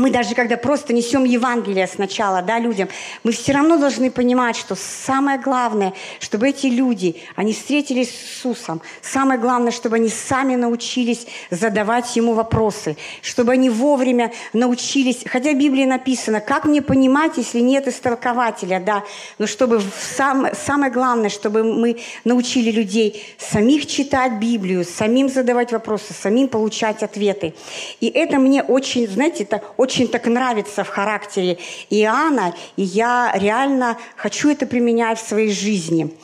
мы 0.00 0.10
даже 0.10 0.34
когда 0.34 0.56
просто 0.56 0.92
несем 0.92 1.24
Евангелие 1.24 1.86
сначала 1.86 2.40
да, 2.42 2.58
людям, 2.58 2.88
мы 3.22 3.32
все 3.32 3.52
равно 3.52 3.76
должны 3.76 4.10
понимать, 4.10 4.56
что 4.56 4.74
самое 4.74 5.38
главное, 5.38 5.92
чтобы 6.20 6.48
эти 6.48 6.66
люди, 6.66 7.22
они 7.36 7.52
встретились 7.52 8.08
с 8.08 8.40
Иисусом. 8.40 8.80
Самое 9.02 9.38
главное, 9.38 9.72
чтобы 9.72 9.96
они 9.96 10.08
сами 10.08 10.56
научились 10.56 11.26
задавать 11.50 12.16
Ему 12.16 12.32
вопросы, 12.32 12.96
чтобы 13.20 13.52
они 13.52 13.68
вовремя 13.68 14.32
научились, 14.54 15.22
хотя 15.26 15.52
в 15.52 15.58
Библии 15.58 15.84
написано, 15.84 16.40
как 16.40 16.64
мне 16.64 16.80
понимать, 16.80 17.32
если 17.36 17.60
нет 17.60 17.86
истолкователя, 17.86 18.80
да, 18.80 19.04
но 19.38 19.46
чтобы 19.46 19.82
сам, 20.16 20.48
самое 20.54 20.90
главное, 20.90 21.28
чтобы 21.28 21.62
мы 21.62 22.00
научили 22.24 22.70
людей 22.70 23.22
самих 23.38 23.86
читать 23.86 24.40
Библию, 24.40 24.84
самим 24.84 25.28
задавать 25.28 25.72
вопросы, 25.72 26.14
самим 26.14 26.48
получать 26.48 27.02
ответы. 27.02 27.52
И 28.00 28.08
это 28.08 28.38
мне 28.38 28.62
очень, 28.62 29.06
знаете, 29.06 29.44
это 29.44 29.62
очень 29.76 29.89
так 30.08 30.26
нравится 30.26 30.84
в 30.84 30.88
характере 30.88 31.58
Иоанна, 31.90 32.54
и 32.76 32.82
я 32.82 33.32
реально 33.34 33.96
хочу 34.16 34.50
это 34.50 34.66
применять 34.66 35.18
в 35.18 35.26
своей 35.26 35.50
жизни. 35.50 36.14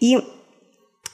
И 0.00 0.18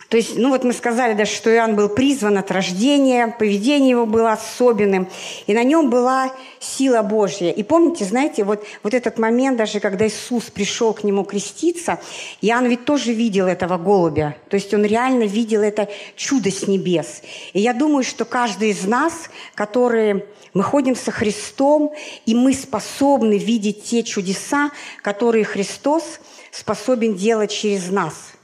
то 0.08 0.16
есть, 0.16 0.38
ну 0.38 0.48
вот 0.48 0.64
мы 0.64 0.72
сказали 0.72 1.12
даже, 1.12 1.32
что 1.32 1.54
Иоанн 1.54 1.76
был 1.76 1.90
призван 1.90 2.38
от 2.38 2.50
рождения, 2.50 3.28
поведение 3.38 3.90
его 3.90 4.06
было 4.06 4.32
особенным, 4.32 5.06
и 5.46 5.52
на 5.52 5.62
нем 5.64 5.90
была 5.90 6.32
сила 6.60 7.02
Божья. 7.02 7.50
И 7.50 7.62
помните, 7.62 8.06
знаете, 8.06 8.44
вот, 8.44 8.64
вот 8.82 8.94
этот 8.94 9.18
момент, 9.18 9.58
даже 9.58 9.80
когда 9.80 10.06
Иисус 10.06 10.44
пришел 10.44 10.94
к 10.94 11.04
нему 11.04 11.24
креститься, 11.24 12.00
Иоанн 12.40 12.68
ведь 12.68 12.86
тоже 12.86 13.12
видел 13.12 13.46
этого 13.46 13.76
голубя, 13.76 14.34
то 14.48 14.54
есть 14.54 14.72
он 14.72 14.86
реально 14.86 15.24
видел 15.24 15.60
это 15.60 15.90
чудо 16.16 16.50
с 16.50 16.66
небес. 16.66 17.20
И 17.52 17.60
я 17.60 17.74
думаю, 17.74 18.02
что 18.02 18.24
каждый 18.24 18.70
из 18.70 18.86
нас, 18.86 19.28
которые 19.54 20.24
мы 20.54 20.62
ходим 20.62 20.96
со 20.96 21.10
Христом, 21.10 21.92
и 22.26 22.34
мы 22.34 22.54
способны 22.54 23.38
видеть 23.38 23.84
те 23.84 24.02
чудеса, 24.02 24.70
которые 25.02 25.44
Христос 25.44 26.20
способен 26.52 27.14
делать 27.14 27.50
через 27.50 27.90
нас– 27.90 28.14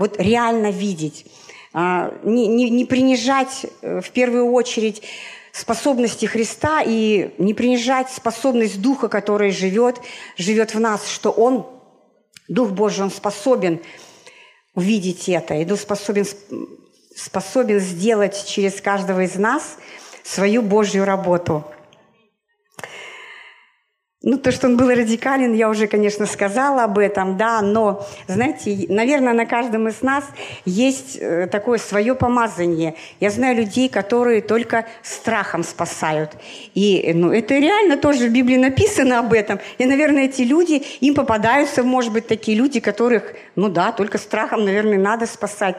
вот 0.00 0.18
реально 0.18 0.70
видеть, 0.70 1.26
а, 1.74 2.14
не, 2.24 2.46
не, 2.46 2.70
не 2.70 2.86
принижать 2.86 3.66
э, 3.82 4.00
в 4.00 4.10
первую 4.12 4.50
очередь 4.50 5.02
способности 5.52 6.24
Христа 6.24 6.80
и 6.82 7.34
не 7.36 7.52
принижать 7.52 8.10
способность 8.10 8.80
Духа, 8.80 9.08
который 9.08 9.50
живет, 9.50 10.00
живет 10.38 10.74
в 10.74 10.80
нас, 10.80 11.06
что 11.06 11.30
Он, 11.30 11.66
Дух 12.48 12.70
Божий, 12.70 13.04
Он 13.04 13.10
способен 13.10 13.82
увидеть 14.74 15.28
это, 15.28 15.52
и 15.52 15.66
Дух 15.66 15.78
способен, 15.78 16.24
способен 17.14 17.78
сделать 17.78 18.46
через 18.46 18.80
каждого 18.80 19.22
из 19.24 19.34
нас 19.34 19.76
свою 20.30 20.62
Божью 20.62 21.04
работу– 21.04 21.64
ну, 24.22 24.36
то, 24.36 24.52
что 24.52 24.66
он 24.66 24.76
был 24.76 24.90
радикален, 24.90 25.54
я 25.54 25.70
уже, 25.70 25.86
конечно, 25.86 26.26
сказала 26.26 26.84
об 26.84 26.98
этом, 26.98 27.38
да, 27.38 27.62
но, 27.62 28.06
знаете, 28.28 28.84
наверное, 28.90 29.32
на 29.32 29.46
каждом 29.46 29.88
из 29.88 30.02
нас 30.02 30.24
есть 30.66 31.16
э, 31.16 31.46
такое 31.46 31.78
свое 31.78 32.14
помазание. 32.14 32.96
Я 33.18 33.30
знаю 33.30 33.56
людей, 33.56 33.88
которые 33.88 34.42
только 34.42 34.84
страхом 35.02 35.64
спасают. 35.64 36.32
И, 36.74 37.12
ну, 37.14 37.32
это 37.32 37.54
реально 37.54 37.96
тоже 37.96 38.28
в 38.28 38.32
Библии 38.32 38.58
написано 38.58 39.20
об 39.20 39.32
этом. 39.32 39.58
И, 39.78 39.86
наверное, 39.86 40.24
эти 40.24 40.42
люди, 40.42 40.82
им 41.00 41.14
попадаются, 41.14 41.82
может 41.82 42.12
быть, 42.12 42.26
такие 42.26 42.58
люди, 42.58 42.78
которых, 42.78 43.32
ну 43.56 43.70
да, 43.70 43.90
только 43.90 44.18
страхом, 44.18 44.66
наверное, 44.66 44.98
надо 44.98 45.24
спасать. 45.24 45.76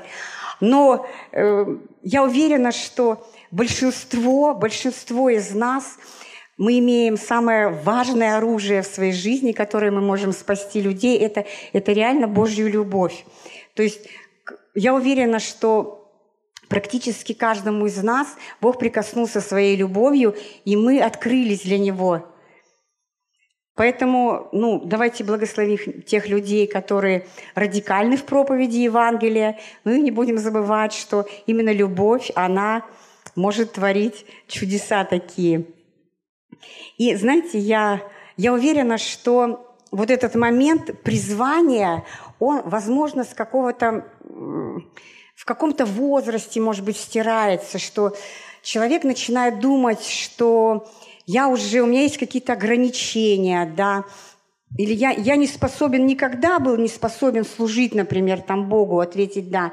Но 0.59 1.05
э, 1.31 1.65
я 2.01 2.23
уверена, 2.23 2.71
что 2.71 3.23
большинство, 3.51 4.53
большинство 4.53 5.29
из 5.29 5.51
нас– 5.51 5.97
мы 6.61 6.77
имеем 6.77 7.17
самое 7.17 7.69
важное 7.69 8.37
оружие 8.37 8.83
в 8.83 8.85
своей 8.85 9.13
жизни, 9.13 9.51
которое 9.51 9.89
мы 9.89 9.99
можем 9.99 10.31
спасти 10.31 10.79
людей, 10.79 11.17
это, 11.17 11.45
это 11.73 11.91
реально 11.91 12.27
Божью 12.27 12.69
любовь. 12.69 13.25
То 13.73 13.81
есть 13.81 14.07
я 14.75 14.93
уверена, 14.93 15.39
что 15.39 16.07
практически 16.67 17.33
каждому 17.33 17.87
из 17.87 18.03
нас 18.03 18.27
Бог 18.61 18.77
прикоснулся 18.77 19.41
своей 19.41 19.75
любовью, 19.75 20.35
и 20.63 20.75
мы 20.75 21.01
открылись 21.01 21.61
для 21.61 21.79
Него. 21.79 22.27
Поэтому, 23.73 24.49
ну, 24.51 24.83
давайте 24.85 25.23
благословим 25.23 26.03
тех 26.03 26.27
людей, 26.27 26.67
которые 26.67 27.25
радикальны 27.55 28.17
в 28.17 28.25
проповеди 28.25 28.77
Евангелия. 28.77 29.57
Ну 29.83 29.93
и 29.93 30.01
не 30.01 30.11
будем 30.11 30.37
забывать, 30.37 30.93
что 30.93 31.25
именно 31.47 31.73
любовь, 31.73 32.29
она 32.35 32.85
может 33.35 33.73
творить 33.73 34.25
чудеса 34.47 35.03
такие. 35.05 35.65
И 36.97 37.15
знаете, 37.15 37.57
я, 37.57 38.01
я 38.37 38.53
уверена, 38.53 38.97
что 38.97 39.75
вот 39.91 40.09
этот 40.09 40.35
момент 40.35 41.01
призвания, 41.03 42.05
он, 42.39 42.61
возможно, 42.63 43.23
с 43.23 43.33
какого-то 43.33 44.05
в 45.41 45.45
каком-то 45.45 45.87
возрасте, 45.87 46.61
может 46.61 46.85
быть, 46.85 46.97
стирается, 46.97 47.79
что 47.79 48.15
человек 48.61 49.03
начинает 49.03 49.59
думать, 49.59 50.05
что 50.05 50.87
я 51.25 51.47
уже, 51.47 51.81
у 51.81 51.87
меня 51.87 52.01
есть 52.01 52.19
какие-то 52.19 52.53
ограничения, 52.53 53.65
да, 53.65 54.05
или 54.77 54.93
я, 54.93 55.09
я 55.11 55.35
не 55.35 55.47
способен, 55.47 56.05
никогда 56.05 56.59
был 56.59 56.77
не 56.77 56.87
способен 56.87 57.43
служить, 57.43 57.95
например, 57.95 58.41
там 58.41 58.69
Богу, 58.69 58.99
ответить 58.99 59.49
«да». 59.49 59.71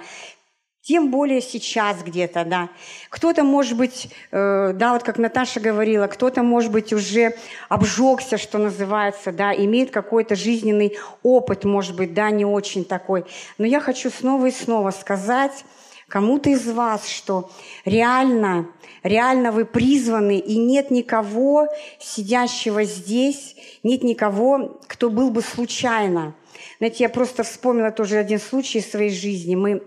Тем 0.89 1.11
более 1.11 1.43
сейчас 1.43 2.03
где-то, 2.03 2.47
да. 2.47 2.71
Кто-то, 3.11 3.45
может 3.45 3.77
быть, 3.77 4.09
э, 4.31 4.73
да, 4.73 4.95
вот 4.95 5.03
как 5.03 5.19
Наташа 5.19 5.61
говорила, 5.61 6.07
кто-то, 6.07 6.43
может 6.43 6.73
быть, 6.73 6.95
уже 6.95 7.35
обжегся, 7.69 8.39
что 8.39 8.57
называется, 8.57 9.31
да, 9.31 9.55
имеет 9.55 9.91
какой-то 9.91 10.35
жизненный 10.35 10.97
опыт, 11.23 11.65
может 11.65 11.95
быть, 11.95 12.15
да, 12.15 12.31
не 12.31 12.47
очень 12.47 12.87
такой. 12.87 13.27
Но 13.59 13.67
я 13.67 13.81
хочу 13.81 14.09
снова 14.09 14.47
и 14.47 14.51
снова 14.51 14.91
сказать 14.91 15.63
кому-то 16.09 16.49
из 16.49 16.67
вас, 16.67 17.07
что 17.07 17.51
реально, 17.85 18.71
реально 19.03 19.53
вы 19.53 19.67
призваны, 19.67 20.39
и 20.39 20.57
нет 20.57 20.91
никого, 20.91 21.69
сидящего 22.01 22.85
здесь, 22.85 23.57
нет 23.83 24.03
никого, 24.03 24.81
кто 24.87 25.11
был 25.11 25.33
бы 25.33 25.43
случайно. 25.43 26.35
Знаете, 26.79 27.05
я 27.05 27.11
просто 27.11 27.43
вспомнила 27.43 27.91
тоже 27.91 28.17
один 28.17 28.41
случай 28.41 28.79
из 28.79 28.91
своей 28.91 29.11
жизни. 29.11 29.55
Мы 29.55 29.83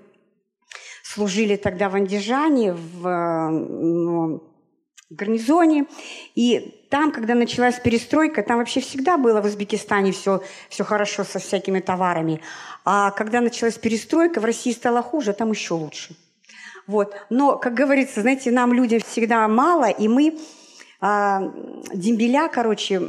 служили 1.13 1.55
тогда 1.55 1.89
в 1.89 1.95
Андижане, 1.95 2.73
в 2.73 3.49
ну, 3.49 4.43
гарнизоне. 5.09 5.85
И 6.35 6.85
там, 6.89 7.11
когда 7.11 7.35
началась 7.35 7.79
перестройка, 7.79 8.43
там 8.43 8.57
вообще 8.57 8.79
всегда 8.79 9.17
было 9.17 9.41
в 9.41 9.45
Узбекистане 9.45 10.11
все, 10.11 10.41
все 10.69 10.83
хорошо 10.83 11.23
со 11.23 11.39
всякими 11.39 11.79
товарами. 11.79 12.41
А 12.85 13.11
когда 13.11 13.41
началась 13.41 13.77
перестройка, 13.77 14.39
в 14.39 14.45
России 14.45 14.71
стало 14.71 15.01
хуже, 15.01 15.31
а 15.31 15.33
там 15.33 15.51
еще 15.51 15.73
лучше. 15.73 16.15
Вот. 16.87 17.15
Но, 17.29 17.57
как 17.57 17.73
говорится, 17.73 18.21
знаете, 18.21 18.51
нам 18.51 18.73
людям 18.73 19.01
всегда 19.01 19.47
мало, 19.47 19.89
и 19.89 20.07
мы 20.07 20.37
а, 20.99 21.51
дембеля, 21.93 22.47
короче, 22.47 23.01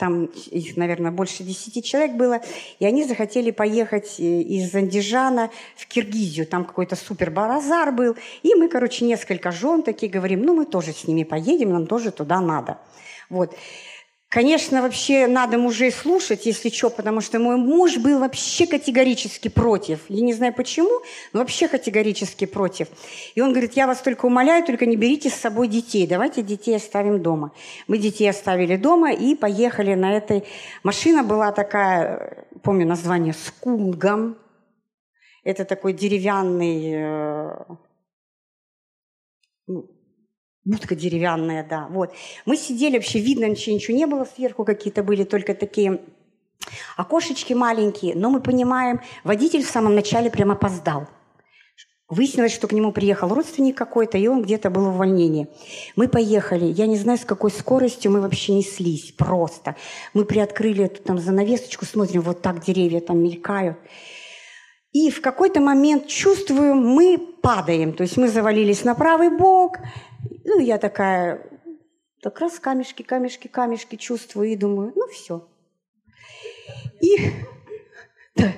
там 0.00 0.24
их, 0.24 0.78
наверное, 0.78 1.10
больше 1.10 1.44
десяти 1.44 1.82
человек 1.82 2.12
было, 2.12 2.40
и 2.78 2.86
они 2.86 3.04
захотели 3.04 3.50
поехать 3.50 4.18
э, 4.18 4.22
из 4.22 4.74
Андижана 4.74 5.50
в 5.76 5.86
Киргизию, 5.86 6.46
там 6.46 6.64
какой-то 6.64 6.96
супер 6.96 7.30
баразар 7.30 7.92
был, 7.92 8.16
и 8.42 8.54
мы, 8.54 8.68
короче, 8.68 9.04
несколько 9.04 9.52
жен 9.52 9.82
такие 9.82 10.10
говорим, 10.10 10.42
ну, 10.42 10.54
мы 10.54 10.64
тоже 10.64 10.92
с 10.92 11.06
ними 11.06 11.24
поедем, 11.24 11.72
нам 11.72 11.86
тоже 11.86 12.12
туда 12.12 12.40
надо. 12.40 12.78
Вот. 13.28 13.54
Конечно, 14.30 14.80
вообще 14.80 15.26
надо 15.26 15.58
мужей 15.58 15.90
слушать, 15.90 16.46
если 16.46 16.68
что, 16.68 16.88
потому 16.88 17.20
что 17.20 17.40
мой 17.40 17.56
муж 17.56 17.96
был 17.96 18.20
вообще 18.20 18.64
категорически 18.64 19.48
против. 19.48 20.08
Я 20.08 20.22
не 20.22 20.32
знаю 20.32 20.54
почему, 20.54 21.02
но 21.32 21.40
вообще 21.40 21.66
категорически 21.66 22.44
против. 22.44 22.86
И 23.34 23.40
он 23.40 23.50
говорит, 23.50 23.72
я 23.72 23.88
вас 23.88 24.00
только 24.00 24.26
умоляю, 24.26 24.64
только 24.64 24.86
не 24.86 24.94
берите 24.94 25.30
с 25.30 25.34
собой 25.34 25.66
детей, 25.66 26.06
давайте 26.06 26.42
детей 26.42 26.76
оставим 26.76 27.20
дома. 27.20 27.50
Мы 27.88 27.98
детей 27.98 28.30
оставили 28.30 28.76
дома 28.76 29.12
и 29.12 29.34
поехали 29.34 29.94
на 29.94 30.16
этой... 30.16 30.44
Машина 30.84 31.24
была 31.24 31.50
такая, 31.50 32.46
помню 32.62 32.86
название, 32.86 33.32
с 33.32 33.50
кунгом. 33.58 34.38
Это 35.42 35.64
такой 35.64 35.92
деревянный 35.92 36.92
э, 36.94 37.64
ну, 39.66 39.90
Будка 40.64 40.94
деревянная, 40.94 41.66
да. 41.68 41.88
Вот. 41.90 42.12
Мы 42.44 42.56
сидели, 42.56 42.96
вообще 42.96 43.18
видно, 43.18 43.46
ничего, 43.46 43.74
ничего 43.74 43.96
не 43.96 44.06
было 44.06 44.24
сверху, 44.24 44.64
какие-то 44.64 45.02
были 45.02 45.24
только 45.24 45.54
такие 45.54 46.00
окошечки 46.96 47.54
маленькие. 47.54 48.14
Но 48.14 48.30
мы 48.30 48.40
понимаем, 48.40 49.00
водитель 49.24 49.64
в 49.64 49.70
самом 49.70 49.94
начале 49.94 50.30
прям 50.30 50.50
опоздал. 50.50 51.08
Выяснилось, 52.10 52.52
что 52.52 52.66
к 52.66 52.72
нему 52.72 52.90
приехал 52.90 53.32
родственник 53.32 53.78
какой-то, 53.78 54.18
и 54.18 54.26
он 54.26 54.42
где-то 54.42 54.68
был 54.68 54.82
в 54.86 54.94
увольнении. 54.94 55.46
Мы 55.94 56.08
поехали. 56.08 56.64
Я 56.64 56.86
не 56.86 56.96
знаю, 56.96 57.18
с 57.18 57.24
какой 57.24 57.52
скоростью 57.52 58.10
мы 58.10 58.20
вообще 58.20 58.52
неслись. 58.52 59.12
Просто. 59.12 59.76
Мы 60.12 60.24
приоткрыли 60.24 60.86
эту 60.86 61.00
там 61.02 61.18
занавесочку, 61.18 61.84
смотрим, 61.84 62.22
вот 62.22 62.42
так 62.42 62.64
деревья 62.64 63.00
там 63.00 63.22
мелькают. 63.22 63.78
И 64.92 65.08
в 65.10 65.20
какой-то 65.20 65.60
момент 65.60 66.08
чувствую, 66.08 66.74
мы 66.74 67.16
падаем. 67.16 67.92
То 67.92 68.02
есть 68.02 68.16
мы 68.16 68.28
завалились 68.28 68.82
на 68.82 68.96
правый 68.96 69.30
бок, 69.30 69.78
ну, 70.44 70.58
я 70.58 70.78
такая, 70.78 71.40
так 72.22 72.38
раз 72.40 72.58
камешки, 72.58 73.02
камешки, 73.02 73.48
камешки 73.48 73.96
чувствую 73.96 74.48
и 74.50 74.56
думаю, 74.56 74.92
ну, 74.94 75.06
все. 75.08 75.46
И, 77.00 77.16
да. 78.36 78.52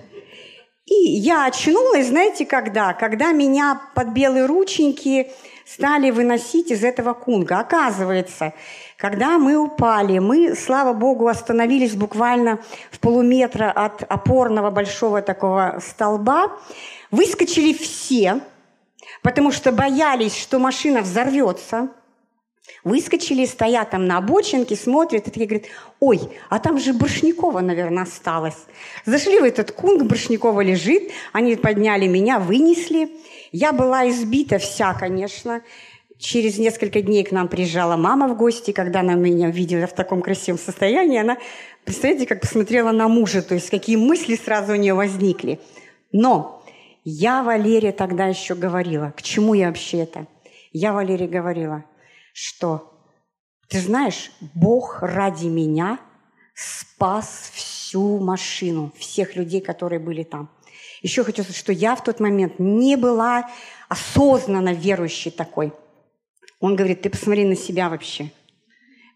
и 0.86 0.94
я 0.94 1.46
очнулась, 1.46 2.08
знаете, 2.08 2.46
когда? 2.46 2.92
Когда 2.94 3.32
меня 3.32 3.80
под 3.94 4.08
белые 4.08 4.46
рученьки 4.46 5.30
стали 5.64 6.10
выносить 6.10 6.70
из 6.70 6.82
этого 6.82 7.14
кунга. 7.14 7.60
Оказывается, 7.60 8.52
когда 8.96 9.38
мы 9.38 9.56
упали, 9.56 10.18
мы, 10.18 10.54
слава 10.54 10.92
богу, 10.92 11.28
остановились 11.28 11.94
буквально 11.94 12.58
в 12.90 12.98
полуметра 13.00 13.70
от 13.70 14.02
опорного 14.02 14.70
большого 14.70 15.22
такого 15.22 15.80
столба, 15.80 16.58
выскочили 17.10 17.72
все– 17.72 18.40
потому 19.22 19.52
что 19.52 19.72
боялись, 19.72 20.36
что 20.36 20.58
машина 20.58 21.02
взорвется. 21.02 21.90
Выскочили, 22.84 23.44
стоят 23.44 23.90
там 23.90 24.06
на 24.06 24.18
обочинке, 24.18 24.76
смотрят, 24.76 25.26
и 25.26 25.30
такие 25.30 25.46
говорят, 25.46 25.68
ой, 26.00 26.20
а 26.48 26.58
там 26.58 26.78
же 26.78 26.92
Баршникова, 26.92 27.60
наверное, 27.60 28.04
осталось. 28.04 28.56
Зашли 29.04 29.40
в 29.40 29.44
этот 29.44 29.72
кунг, 29.72 30.04
Баршникова 30.04 30.60
лежит, 30.60 31.10
они 31.32 31.56
подняли 31.56 32.06
меня, 32.06 32.38
вынесли. 32.38 33.10
Я 33.50 33.72
была 33.72 34.08
избита 34.08 34.58
вся, 34.58 34.94
конечно. 34.94 35.62
Через 36.18 36.58
несколько 36.58 37.02
дней 37.02 37.24
к 37.24 37.32
нам 37.32 37.48
приезжала 37.48 37.96
мама 37.96 38.28
в 38.28 38.36
гости, 38.36 38.70
когда 38.70 39.00
она 39.00 39.14
меня 39.14 39.50
видела 39.50 39.88
в 39.88 39.94
таком 39.94 40.22
красивом 40.22 40.58
состоянии, 40.58 41.20
она, 41.20 41.38
представляете, 41.84 42.26
как 42.26 42.40
посмотрела 42.40 42.92
на 42.92 43.08
мужа, 43.08 43.42
то 43.42 43.54
есть 43.54 43.70
какие 43.70 43.96
мысли 43.96 44.36
сразу 44.36 44.72
у 44.72 44.76
нее 44.76 44.94
возникли. 44.94 45.58
Но 46.12 46.61
я 47.04 47.42
Валерия 47.42 47.92
тогда 47.92 48.26
еще 48.26 48.54
говорила, 48.54 49.12
к 49.16 49.22
чему 49.22 49.54
я 49.54 49.68
вообще 49.68 49.98
это? 49.98 50.26
Я 50.72 50.92
Валерия 50.92 51.26
говорила, 51.26 51.84
что, 52.32 52.94
ты 53.68 53.80
знаешь, 53.80 54.30
Бог 54.54 55.02
ради 55.02 55.46
меня 55.46 55.98
спас 56.54 57.50
всю 57.52 58.18
машину, 58.18 58.92
всех 58.96 59.36
людей, 59.36 59.60
которые 59.60 59.98
были 59.98 60.22
там. 60.22 60.50
Еще 61.02 61.24
хочу 61.24 61.42
сказать, 61.42 61.58
что 61.58 61.72
я 61.72 61.96
в 61.96 62.04
тот 62.04 62.20
момент 62.20 62.58
не 62.58 62.96
была 62.96 63.50
осознанно 63.88 64.72
верующей 64.72 65.30
такой. 65.30 65.72
Он 66.60 66.76
говорит, 66.76 67.02
ты 67.02 67.10
посмотри 67.10 67.44
на 67.44 67.56
себя 67.56 67.88
вообще. 67.88 68.30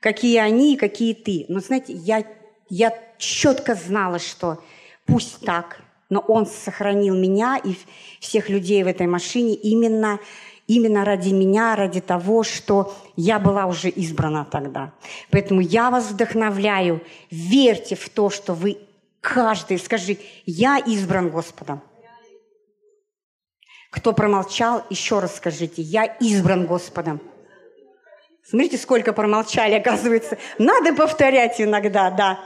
Какие 0.01 0.39
они 0.39 0.75
и 0.75 0.77
какие 0.77 1.15
ты. 1.15 1.47
Но 1.49 1.61
знаете, 1.61 1.93
я, 1.93 2.25
я 2.69 2.93
четко 3.19 3.77
знала, 3.77 4.19
что 4.19 4.63
пусть 5.07 5.41
так, 5.45 5.81
но 6.09 6.21
Он 6.21 6.47
сохранил 6.47 7.17
меня 7.17 7.61
и 7.63 7.75
всех 8.21 8.49
людей 8.49 8.83
в 8.85 8.87
этой 8.87 9.07
машине 9.07 9.55
именно, 9.55 10.19
именно 10.67 11.05
ради 11.05 11.33
меня, 11.33 11.77
ради 11.77 12.01
того, 12.01 12.43
что 12.43 12.95
я 13.17 13.39
была 13.39 13.67
уже 13.67 13.89
избрана 13.89 14.45
тогда. 14.45 14.93
Поэтому 15.31 15.61
я 15.61 15.91
вас 15.91 16.11
вдохновляю, 16.11 17.03
верьте 17.31 17.97
в 17.97 18.09
то, 18.09 18.31
что 18.31 18.55
вы 18.55 18.79
каждый, 19.21 19.79
скажи, 19.79 20.19
я 20.45 20.79
избран 20.79 21.31
Господом. 21.31 21.81
Кто 23.91 24.13
промолчал, 24.13 24.85
еще 24.91 25.21
раз 25.21 25.37
скажите, 25.37 25.83
я 25.83 26.05
избран 26.05 26.67
Господом. 26.67 27.21
Смотрите, 28.49 28.79
сколько 28.79 29.13
промолчали, 29.13 29.75
оказывается. 29.75 30.39
Надо 30.59 30.95
повторять 30.95 31.61
иногда, 31.61 32.11
да. 32.11 32.39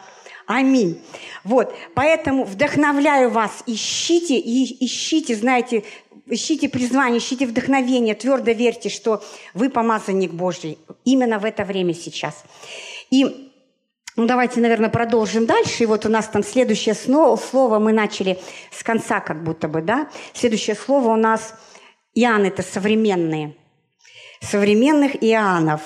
Аминь. 0.51 1.01
Вот, 1.45 1.73
поэтому 1.95 2.43
вдохновляю 2.43 3.31
вас, 3.31 3.63
ищите 3.67 4.37
и 4.37 4.85
ищите, 4.85 5.37
знаете, 5.37 5.85
ищите 6.27 6.69
призвание, 6.69 7.21
ищите 7.21 7.47
вдохновение, 7.47 8.17
твердо 8.17 8.51
верьте, 8.51 8.89
что 8.89 9.23
вы 9.55 9.71
помазанник 9.71 10.33
Божий 10.33 10.77
именно 11.05 11.39
в 11.39 11.45
это 11.45 11.65
время 11.65 11.95
сейчас. 11.95 12.43
И 13.13 13.53
ну, 14.17 14.27
давайте, 14.27 14.59
наверное, 14.59 14.91
продолжим 14.91 15.47
дальше. 15.47 15.85
И 15.85 15.87
вот 15.87 16.05
у 16.05 16.09
нас 16.09 16.27
там 16.27 16.43
следующее 16.43 16.97
слово, 16.97 17.79
мы 17.79 17.93
начали 17.93 18.37
с 18.73 18.83
конца 18.83 19.21
как 19.21 19.45
будто 19.45 19.69
бы, 19.69 19.83
да? 19.83 20.11
Следующее 20.33 20.75
слово 20.75 21.13
у 21.13 21.17
нас 21.17 21.55
Иоанн– 22.15 22.45
это 22.47 22.65
современные. 22.65 23.55
Современных 24.41 25.23
Иоаннов. 25.23 25.83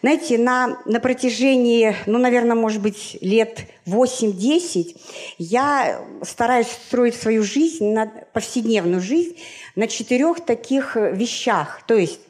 Знаете, 0.00 0.38
на, 0.38 0.78
на 0.86 0.98
протяжении, 0.98 1.94
ну, 2.06 2.18
наверное, 2.18 2.56
может 2.56 2.80
быть, 2.80 3.18
лет 3.20 3.66
8-10 3.86 4.96
я 5.36 6.00
стараюсь 6.22 6.68
строить 6.68 7.14
свою 7.14 7.42
жизнь, 7.42 7.92
на, 7.92 8.06
повседневную 8.06 9.02
жизнь 9.02 9.36
на 9.76 9.88
четырех 9.88 10.40
таких 10.40 10.96
вещах. 10.96 11.82
То 11.86 11.94
есть 11.94 12.20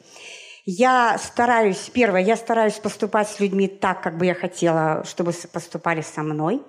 я 0.71 1.17
стараюсь, 1.17 1.89
первое, 1.91 2.21
я 2.21 2.35
стараюсь 2.35 2.75
поступать 2.75 3.27
с 3.27 3.39
людьми 3.39 3.67
так, 3.67 4.03
как 4.03 4.19
бы 4.19 4.27
я 4.27 4.35
хотела, 4.35 5.03
чтобы 5.03 5.33
поступали 5.51 6.01
со 6.01 6.21
мной. 6.21 6.61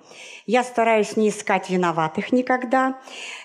Я 0.47 0.63
стараюсь 0.63 1.17
не 1.17 1.29
искать 1.29 1.69
виноватых 1.69 2.31
никогда. 2.31 2.97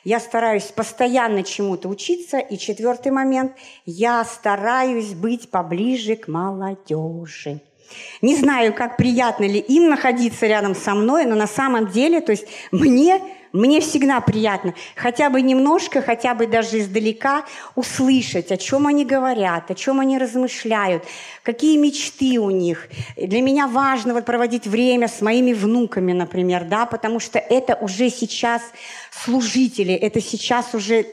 Я 0.02 0.18
стараюсь 0.18 0.64
постоянно 0.64 1.42
чему-то 1.42 1.90
учиться. 1.90 2.38
И 2.38 2.56
четвертый 2.56 3.12
момент, 3.12 3.52
я 3.84 4.24
стараюсь 4.24 5.12
быть 5.12 5.50
поближе 5.50 6.16
к 6.16 6.26
молодежи. 6.26 7.60
Не 8.22 8.34
знаю, 8.34 8.72
как 8.72 8.96
приятно 8.96 9.44
ли 9.44 9.58
им 9.58 9.90
находиться 9.90 10.46
рядом 10.46 10.74
со 10.74 10.94
мной, 10.94 11.26
но 11.26 11.34
на 11.34 11.46
самом 11.46 11.88
деле, 11.88 12.22
то 12.22 12.32
есть 12.32 12.46
мне 12.72 13.20
мне 13.56 13.80
всегда 13.80 14.20
приятно 14.20 14.74
хотя 14.94 15.30
бы 15.30 15.42
немножко, 15.42 16.02
хотя 16.02 16.34
бы 16.34 16.46
даже 16.46 16.78
издалека 16.78 17.44
услышать, 17.74 18.52
о 18.52 18.56
чем 18.56 18.86
они 18.86 19.04
говорят, 19.04 19.70
о 19.70 19.74
чем 19.74 20.00
они 20.00 20.18
размышляют, 20.18 21.04
какие 21.42 21.76
мечты 21.76 22.38
у 22.38 22.50
них. 22.50 22.88
Для 23.16 23.40
меня 23.40 23.66
важно 23.66 24.14
вот 24.14 24.24
проводить 24.24 24.66
время 24.66 25.08
с 25.08 25.20
моими 25.20 25.52
внуками, 25.52 26.12
например, 26.12 26.64
да, 26.64 26.86
потому 26.86 27.20
что 27.20 27.38
это 27.38 27.74
уже 27.76 28.10
сейчас 28.10 28.62
служители, 29.10 29.94
это 29.94 30.20
сейчас 30.20 30.74
уже, 30.74 31.06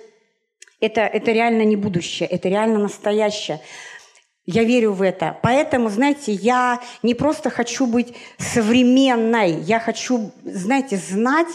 это, 0.79 1.01
это 1.01 1.31
реально 1.31 1.63
не 1.63 1.75
будущее, 1.75 2.27
это 2.27 2.49
реально 2.49 2.79
настоящее. 2.79 3.61
Я 4.45 4.65
верю 4.65 4.91
в 4.91 5.01
это. 5.01 5.37
Поэтому, 5.41 5.89
знаете, 5.89 6.33
я 6.33 6.81
не 7.01 7.13
просто 7.13 7.49
хочу 7.49 7.85
быть 7.85 8.13
современной, 8.37 9.53
я 9.61 9.79
хочу, 9.79 10.33
знаете, 10.43 10.97
знать 10.97 11.47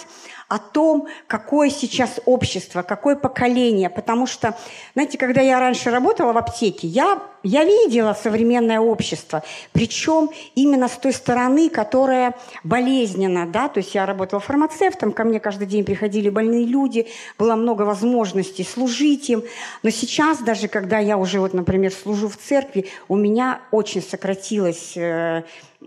о 0.48 0.58
том, 0.58 1.08
какое 1.26 1.68
сейчас 1.68 2.20
общество, 2.24 2.82
какое 2.82 3.16
поколение. 3.16 3.90
Потому 3.90 4.26
что, 4.26 4.56
знаете, 4.94 5.18
когда 5.18 5.42
я 5.42 5.60
раньше 5.60 5.90
работала 5.90 6.32
в 6.32 6.38
аптеке, 6.38 6.86
я, 6.86 7.22
я 7.42 7.64
видела 7.64 8.14
современное 8.14 8.80
общество, 8.80 9.42
причем 9.72 10.30
именно 10.54 10.88
с 10.88 10.96
той 10.96 11.12
стороны, 11.12 11.68
которая 11.68 12.34
болезненна. 12.64 13.46
Да? 13.46 13.68
То 13.68 13.78
есть 13.78 13.94
я 13.94 14.06
работала 14.06 14.40
фармацевтом, 14.40 15.12
ко 15.12 15.24
мне 15.24 15.38
каждый 15.38 15.66
день 15.66 15.84
приходили 15.84 16.30
больные 16.30 16.64
люди, 16.64 17.08
было 17.38 17.54
много 17.54 17.82
возможностей 17.82 18.64
служить 18.64 19.28
им. 19.28 19.42
Но 19.82 19.90
сейчас, 19.90 20.38
даже 20.38 20.68
когда 20.68 20.98
я 20.98 21.18
уже, 21.18 21.40
вот, 21.40 21.52
например, 21.52 21.92
служу 21.92 22.28
в 22.28 22.38
церкви, 22.38 22.88
у 23.08 23.16
меня 23.16 23.60
очень 23.70 24.02
сократилось 24.02 24.96
э, 24.96 25.42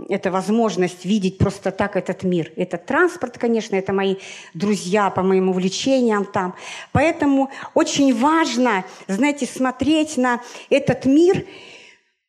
это 0.10 0.32
возможность 0.32 1.06
видеть 1.06 1.38
просто 1.38 1.72
так 1.72 1.96
этот 1.96 2.24
мир. 2.24 2.52
Это 2.56 2.78
транспорт, 2.78 3.38
конечно, 3.38 3.76
это 3.76 3.94
мои 3.94 4.16
друзья 4.54 5.10
по 5.10 5.22
моим 5.22 5.50
увлечениям 5.50 6.26
там. 6.26 6.56
Поэтому 6.92 7.52
очень 7.74 8.18
важно, 8.18 8.86
знаете, 9.08 9.46
смотреть 9.46 10.18
на 10.18 10.42
этот 10.70 11.06
мир. 11.06 11.46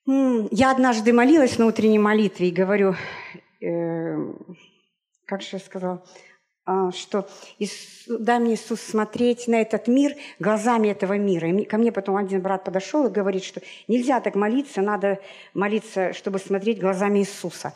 Я 0.06 0.72
однажды 0.72 1.12
молилась 1.12 1.58
на 1.58 1.66
утренней 1.66 2.00
молитве 2.00 2.48
и 2.48 2.52
говорю, 2.52 2.96
э, 3.60 4.16
как 5.26 5.42
же 5.42 5.48
я 5.52 5.58
сказала, 5.60 6.04
что 6.92 7.28
дай 8.06 8.38
мне 8.38 8.54
Иисус 8.54 8.80
смотреть 8.80 9.48
на 9.48 9.60
этот 9.60 9.88
мир 9.88 10.14
глазами 10.38 10.88
этого 10.88 11.14
мира. 11.14 11.48
И 11.48 11.64
ко 11.64 11.76
мне 11.76 11.90
потом 11.90 12.16
один 12.16 12.40
брат 12.40 12.64
подошел 12.64 13.06
и 13.06 13.10
говорит, 13.10 13.42
что 13.42 13.60
нельзя 13.88 14.20
так 14.20 14.34
молиться, 14.36 14.80
надо 14.80 15.18
молиться, 15.54 16.12
чтобы 16.12 16.38
смотреть 16.38 16.80
глазами 16.80 17.20
Иисуса. 17.20 17.74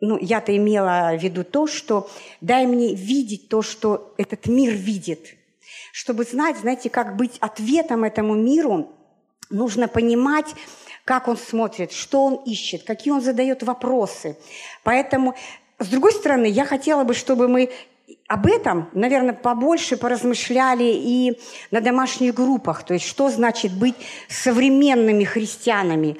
Ну, 0.00 0.18
я-то 0.18 0.56
имела 0.56 1.12
в 1.16 1.22
виду 1.22 1.44
то, 1.44 1.66
что 1.66 2.10
дай 2.40 2.66
мне 2.66 2.94
видеть 2.94 3.48
то, 3.48 3.62
что 3.62 4.14
этот 4.16 4.46
мир 4.46 4.72
видит. 4.72 5.36
Чтобы 5.92 6.24
знать, 6.24 6.56
знаете, 6.56 6.90
как 6.90 7.16
быть 7.16 7.36
ответом 7.40 8.04
этому 8.04 8.34
миру, 8.34 8.90
нужно 9.50 9.88
понимать, 9.88 10.46
как 11.04 11.28
он 11.28 11.36
смотрит, 11.36 11.92
что 11.92 12.24
он 12.24 12.34
ищет, 12.46 12.84
какие 12.84 13.12
он 13.12 13.20
задает 13.20 13.62
вопросы. 13.62 14.36
Поэтому 14.84 15.34
с 15.80 15.88
другой 15.88 16.12
стороны, 16.12 16.44
я 16.44 16.66
хотела 16.66 17.04
бы, 17.04 17.14
чтобы 17.14 17.48
мы 17.48 17.70
об 18.30 18.46
этом, 18.46 18.88
наверное, 18.92 19.34
побольше 19.34 19.96
поразмышляли 19.96 20.84
и 20.84 21.40
на 21.72 21.80
домашних 21.80 22.32
группах, 22.32 22.84
то 22.84 22.94
есть 22.94 23.04
что 23.04 23.28
значит 23.28 23.72
быть 23.76 23.96
современными 24.28 25.24
христианами. 25.24 26.16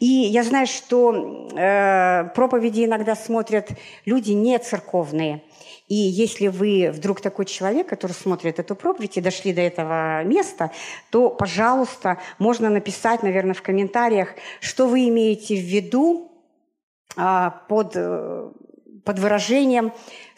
И 0.00 0.06
я 0.06 0.42
знаю, 0.42 0.66
что 0.66 1.48
э, 1.54 2.30
проповеди 2.34 2.84
иногда 2.84 3.14
смотрят 3.14 3.68
люди 4.06 4.32
не 4.32 4.58
церковные. 4.58 5.44
И 5.86 5.94
если 5.94 6.48
вы 6.48 6.90
вдруг 6.92 7.20
такой 7.20 7.44
человек, 7.44 7.86
который 7.86 8.12
смотрит 8.12 8.58
эту 8.58 8.74
проповедь 8.74 9.16
и 9.18 9.20
дошли 9.20 9.52
до 9.52 9.60
этого 9.60 10.24
места, 10.24 10.72
то, 11.10 11.30
пожалуйста, 11.30 12.18
можно 12.40 12.70
написать, 12.70 13.22
наверное, 13.22 13.54
в 13.54 13.62
комментариях, 13.62 14.30
что 14.58 14.88
вы 14.88 15.08
имеете 15.08 15.54
в 15.54 15.64
виду 15.64 16.32
э, 17.16 17.50
под 17.68 17.92
э, 17.94 18.50
под 19.04 19.18
выражением 19.18 19.92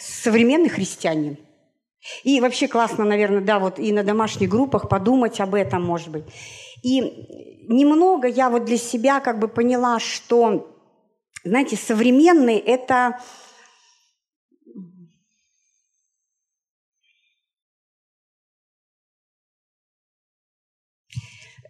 современный 0.05 0.69
христианин. 0.69 1.38
И 2.23 2.40
вообще 2.40 2.69
классно, 2.69 3.05
наверное, 3.05 3.40
да, 3.40 3.59
вот 3.59 3.79
и 3.79 3.93
на 3.93 4.03
домашних 4.03 4.49
группах 4.51 4.88
подумать 4.88 5.40
об 5.40 5.55
этом, 5.55 5.83
может 5.83 6.09
быть. 6.09 6.25
И 6.83 7.01
немного 7.67 8.29
я 8.29 8.51
вот 8.51 8.67
для 8.67 8.77
себя 8.77 9.21
как 9.21 9.38
бы 9.38 9.49
поняла, 9.49 9.99
что, 9.99 10.71
знаете, 11.45 11.77
современный– 11.77 12.59
это 12.59 13.21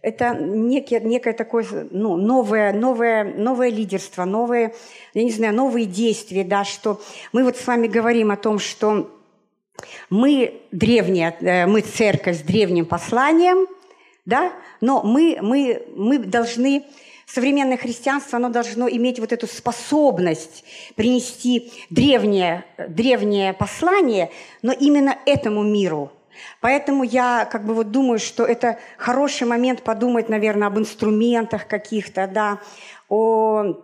это 0.04 0.34
некие, 0.34 1.00
некое 1.00 1.32
такое 1.32 1.64
ну, 1.90 2.16
новое, 2.16 2.74
новое, 2.74 3.24
новое 3.24 3.70
лидерство, 3.70 4.24
новые, 4.26 4.74
я 5.14 5.24
не 5.24 5.30
знаю, 5.30 5.54
новые 5.54 5.86
действия, 5.86 6.44
да, 6.44 6.64
что 6.64 7.00
мы 7.32 7.42
вот 7.42 7.56
с 7.56 7.66
вами 7.66 7.86
говорим 7.86 8.30
о 8.30 8.36
том, 8.36 8.58
что 8.58 9.10
мы 10.10 10.60
древняя, 10.70 11.34
э, 11.40 11.66
мы 11.66 11.80
церковь 11.80 12.40
с 12.40 12.42
древним 12.42 12.84
посланием, 12.84 13.66
да, 14.26 14.52
но 14.82 15.02
мы, 15.02 15.38
мы, 15.40 15.82
мы 15.96 16.18
должны, 16.18 16.84
современное 17.26 17.78
христианство, 17.78 18.36
оно 18.36 18.50
должно 18.50 18.86
иметь 18.90 19.18
вот 19.18 19.32
эту 19.32 19.46
способность 19.46 20.64
принести 20.96 21.72
древнее, 21.88 22.66
древнее 22.88 23.54
послание, 23.54 24.30
но 24.60 24.72
именно 24.72 25.16
этому 25.24 25.62
миру– 25.62 26.12
Поэтому 26.60 27.04
я 27.04 27.44
как 27.50 27.64
бы 27.64 27.74
вот 27.74 27.90
думаю, 27.90 28.18
что 28.18 28.44
это 28.44 28.78
хороший 28.96 29.46
момент 29.46 29.82
подумать, 29.82 30.28
наверное, 30.28 30.68
об 30.68 30.78
инструментах 30.78 31.66
каких-то, 31.66 32.26
да, 32.26 32.60
о, 33.08 33.74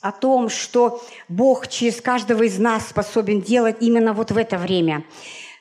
о 0.00 0.12
том, 0.12 0.48
что 0.48 1.02
Бог 1.28 1.68
через 1.68 2.00
каждого 2.00 2.42
из 2.42 2.58
нас 2.58 2.88
способен 2.88 3.40
делать 3.40 3.76
именно 3.80 4.12
вот 4.12 4.30
в 4.30 4.36
это 4.36 4.58
время. 4.58 5.04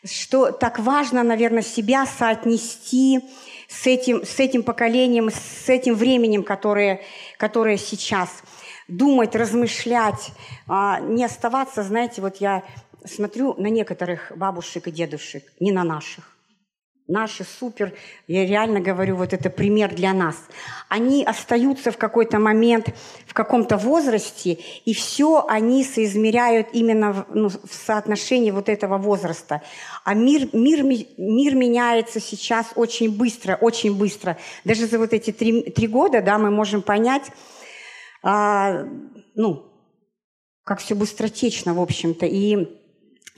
Что 0.03 0.51
так 0.51 0.79
важно, 0.79 1.23
наверное, 1.23 1.61
себя 1.61 2.05
соотнести 2.05 3.21
с 3.67 3.85
этим, 3.85 4.25
с 4.25 4.39
этим 4.39 4.63
поколением, 4.63 5.29
с 5.29 5.69
этим 5.69 5.93
временем, 5.93 6.43
которое, 6.43 7.01
которое 7.37 7.77
сейчас. 7.77 8.29
Думать, 8.87 9.35
размышлять, 9.35 10.31
а, 10.67 10.99
не 10.99 11.23
оставаться, 11.23 11.83
знаете, 11.83 12.21
вот 12.21 12.37
я 12.37 12.63
смотрю 13.05 13.53
на 13.57 13.67
некоторых 13.67 14.31
бабушек 14.35 14.87
и 14.87 14.91
дедушек, 14.91 15.43
не 15.59 15.71
на 15.71 15.83
наших. 15.83 16.35
Наши 17.09 17.43
супер, 17.43 17.95
я 18.27 18.45
реально 18.45 18.81
говорю, 18.81 19.15
вот 19.15 19.33
это 19.33 19.49
пример 19.49 19.95
для 19.95 20.13
нас. 20.13 20.35
Они 20.89 21.23
остаются 21.23 21.91
в 21.91 21.97
какой-то 21.97 22.37
момент, 22.37 22.93
в 23.25 23.33
каком-то 23.33 23.77
возрасте, 23.77 24.59
и 24.85 24.93
все 24.93 25.43
они 25.47 25.83
соизмеряют 25.83 26.67
именно 26.71 27.13
в, 27.13 27.25
ну, 27.33 27.49
в 27.49 27.73
соотношении 27.73 28.51
вот 28.51 28.69
этого 28.69 28.99
возраста. 28.99 29.63
А 30.05 30.13
мир, 30.13 30.49
мир, 30.53 30.83
мир 30.83 31.55
меняется 31.55 32.19
сейчас 32.19 32.67
очень 32.75 33.17
быстро, 33.17 33.55
очень 33.55 33.95
быстро. 33.95 34.37
Даже 34.63 34.85
за 34.85 34.99
вот 34.99 35.11
эти 35.11 35.31
три, 35.31 35.63
три 35.63 35.87
года 35.87 36.21
да, 36.21 36.37
мы 36.37 36.51
можем 36.51 36.83
понять, 36.83 37.31
а, 38.21 38.85
ну, 39.33 39.65
как 40.63 40.79
все 40.79 40.93
быстротечно, 40.93 41.73
в 41.73 41.81
общем-то. 41.81 42.27
И 42.27 42.79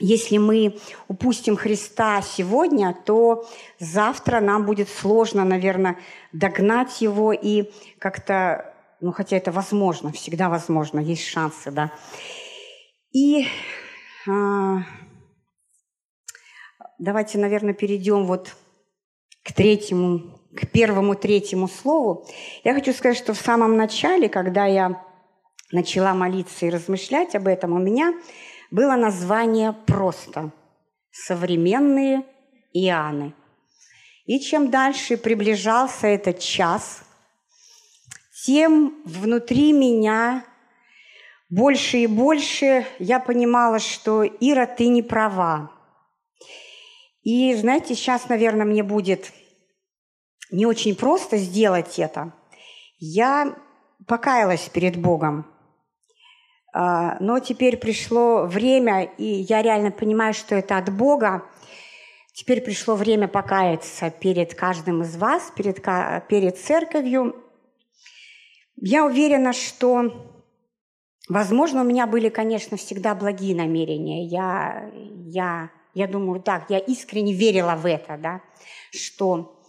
если 0.02 0.36
мы 0.36 0.78
упустим 1.06 1.56
Христа 1.56 2.20
сегодня, 2.22 2.92
то 3.06 3.48
завтра 3.78 4.40
нам 4.40 4.66
будет 4.66 4.88
сложно, 4.88 5.44
наверное, 5.44 5.96
догнать 6.32 7.00
его 7.00 7.32
и 7.32 7.70
как-то, 8.00 8.74
ну 9.00 9.12
хотя 9.12 9.36
это 9.36 9.52
возможно, 9.52 10.10
всегда 10.10 10.48
возможно, 10.48 10.98
есть 10.98 11.24
шансы, 11.24 11.70
да. 11.70 11.92
И 13.12 13.46
а, 14.28 14.78
давайте, 16.98 17.38
наверное, 17.38 17.72
перейдем 17.72 18.26
вот 18.26 18.56
к 19.44 19.52
третьему, 19.52 20.40
к 20.56 20.66
первому 20.66 21.14
третьему 21.14 21.68
слову. 21.68 22.26
Я 22.64 22.74
хочу 22.74 22.92
сказать, 22.92 23.16
что 23.18 23.34
в 23.34 23.38
самом 23.38 23.76
начале, 23.76 24.28
когда 24.28 24.66
я 24.66 25.00
начала 25.70 26.12
молиться 26.12 26.66
и 26.66 26.70
размышлять 26.70 27.36
об 27.36 27.46
этом, 27.46 27.72
у 27.72 27.78
меня 27.78 28.14
было 28.72 28.96
название 28.96 29.72
просто 29.72 30.50
«Современные 31.12 32.24
Иоанны». 32.72 33.34
И 34.24 34.40
чем 34.40 34.70
дальше 34.70 35.16
приближался 35.16 36.06
этот 36.06 36.38
час, 36.38 37.02
тем 38.44 39.02
внутри 39.04 39.72
меня 39.72 40.44
больше 41.50 41.98
и 41.98 42.06
больше 42.06 42.86
я 42.98 43.20
понимала, 43.20 43.78
что 43.78 44.24
Ира, 44.24 44.64
ты 44.64 44.88
не 44.88 45.02
права. 45.02 45.70
И 47.22 47.54
знаете, 47.54 47.94
сейчас, 47.94 48.28
наверное, 48.30 48.64
мне 48.64 48.82
будет 48.82 49.32
не 50.50 50.64
очень 50.64 50.96
просто 50.96 51.36
сделать 51.36 51.98
это. 51.98 52.32
Я 52.98 53.54
покаялась 54.06 54.68
перед 54.70 54.96
Богом. 54.96 55.46
А, 56.72 57.16
но 57.20 57.38
теперь 57.38 57.76
пришло 57.76 58.46
время, 58.46 59.04
и 59.04 59.24
я 59.24 59.62
реально 59.62 59.90
понимаю, 59.90 60.32
что 60.32 60.54
это 60.54 60.78
от 60.78 60.90
Бога. 60.90 61.44
Теперь 62.32 62.62
пришло 62.62 62.94
время 62.94 63.28
покаяться 63.28 64.10
перед 64.10 64.54
каждым 64.54 65.02
из 65.02 65.16
вас, 65.16 65.52
перед, 65.54 65.82
перед 66.28 66.58
церковью. 66.58 67.36
Я 68.76 69.04
уверена, 69.04 69.52
что, 69.52 70.32
возможно, 71.28 71.82
у 71.82 71.84
меня 71.84 72.06
были, 72.06 72.30
конечно, 72.30 72.78
всегда 72.78 73.14
благие 73.14 73.54
намерения. 73.54 74.24
Я, 74.24 74.90
я, 75.26 75.70
я 75.92 76.08
думаю, 76.08 76.40
так, 76.40 76.70
я 76.70 76.78
искренне 76.78 77.34
верила 77.34 77.76
в 77.76 77.84
это, 77.84 78.16
да, 78.16 78.40
что 78.90 79.61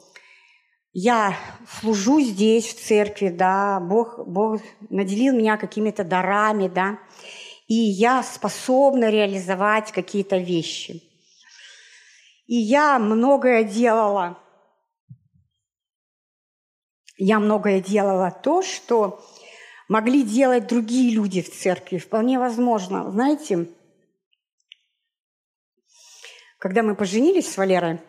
я 0.94 1.36
служу 1.80 2.22
здесь, 2.22 2.68
в 2.68 2.80
церкви, 2.80 3.30
да, 3.30 3.80
Бог, 3.80 4.20
Бог 4.28 4.62
наделил 4.90 5.34
меня 5.36 5.58
какими-то 5.58 6.04
дарами, 6.04 6.68
да, 6.68 7.00
и 7.68 7.74
я 7.74 8.22
способна 8.22 9.10
реализовать 9.10 9.92
какие-то 9.92 10.38
вещи. 10.38 11.02
И 12.46 12.56
я 12.56 13.00
многое 13.00 13.64
делала. 13.64 14.38
Я 17.18 17.40
многое 17.40 17.82
делала 17.82 18.30
то, 18.30 18.62
что 18.62 19.26
могли 19.88 20.24
делать 20.24 20.68
другие 20.68 21.16
люди 21.16 21.42
в 21.42 21.52
церкви. 21.52 21.98
Вполне 21.98 22.38
возможно. 22.38 23.10
Знаете, 23.10 23.70
когда 26.60 26.84
мы 26.84 26.96
поженились 26.96 27.52
с 27.52 27.58
Валерой, 27.58 28.00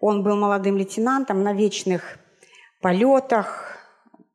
он 0.00 0.22
был 0.22 0.36
молодым 0.36 0.76
лейтенантом 0.76 1.42
на 1.42 1.52
вечных 1.52 2.18
полетах, 2.80 3.70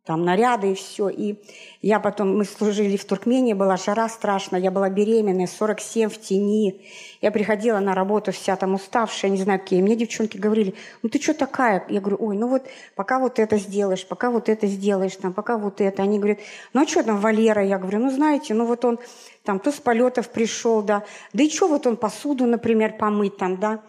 там 0.06 0.24
наряды 0.24 0.72
и 0.72 0.76
все. 0.76 1.10
И 1.10 1.44
я 1.82 2.00
потом, 2.00 2.38
мы 2.38 2.46
служили 2.46 2.96
в 2.96 3.06
Туркмении, 3.06 3.54
была 3.54 3.76
жара 3.76 4.08
страшная, 4.08 4.60
я 4.60 4.70
была 4.70 4.90
беременная, 4.90 5.48
47 5.48 6.10
в 6.10 6.22
тени. 6.22 6.86
Я 7.22 7.32
приходила 7.32 7.80
на 7.80 7.96
работу 7.96 8.32
вся 8.32 8.56
там 8.56 8.76
уставшая, 8.76 9.32
не 9.32 9.38
знаю 9.38 9.60
какие. 9.60 9.82
мне 9.82 9.96
девчонки 9.96 10.38
говорили, 10.38 10.76
ну 11.02 11.10
ты 11.10 11.20
что 11.20 11.34
такая? 11.34 11.84
Я 11.90 12.02
говорю, 12.02 12.18
ой, 12.20 12.38
ну 12.38 12.48
вот 12.48 12.68
пока 12.96 13.18
вот 13.18 13.40
это 13.40 13.58
сделаешь, 13.58 14.08
пока 14.08 14.30
вот 14.30 14.48
это 14.48 14.68
сделаешь, 14.68 15.16
там, 15.16 15.34
пока 15.34 15.58
вот 15.58 15.82
это. 15.82 16.04
Они 16.04 16.20
говорят, 16.20 16.38
ну 16.74 16.84
а 16.84 16.88
что 16.88 17.04
там 17.04 17.20
Валера? 17.20 17.66
Я 17.66 17.80
говорю, 17.80 18.00
ну 18.00 18.12
знаете, 18.12 18.54
ну 18.54 18.66
вот 18.68 18.86
он 18.86 19.00
там 19.44 19.60
то 19.60 19.72
с 19.72 19.76
полетов 19.76 20.30
пришел, 20.30 20.84
да. 20.84 21.04
Да 21.34 21.44
и 21.44 21.50
что 21.50 21.68
вот 21.68 21.88
он 21.88 21.98
посуду, 21.98 22.46
например, 22.46 22.96
помыть 22.98 23.38
там, 23.38 23.58
да. 23.58 23.82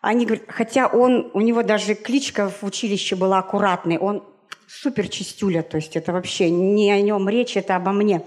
Они 0.00 0.26
говорят, 0.26 0.46
хотя 0.48 0.86
он, 0.86 1.30
у 1.34 1.40
него 1.40 1.62
даже 1.62 1.94
кличка 1.94 2.48
в 2.48 2.62
училище 2.62 3.16
была 3.16 3.38
аккуратный, 3.38 3.98
он 3.98 4.22
супер 4.68 5.08
чистюля, 5.08 5.62
то 5.62 5.76
есть 5.76 5.96
это 5.96 6.12
вообще 6.12 6.50
не 6.50 6.92
о 6.92 7.00
нем 7.00 7.28
речь, 7.28 7.56
это 7.56 7.74
обо 7.74 7.90
мне. 7.90 8.22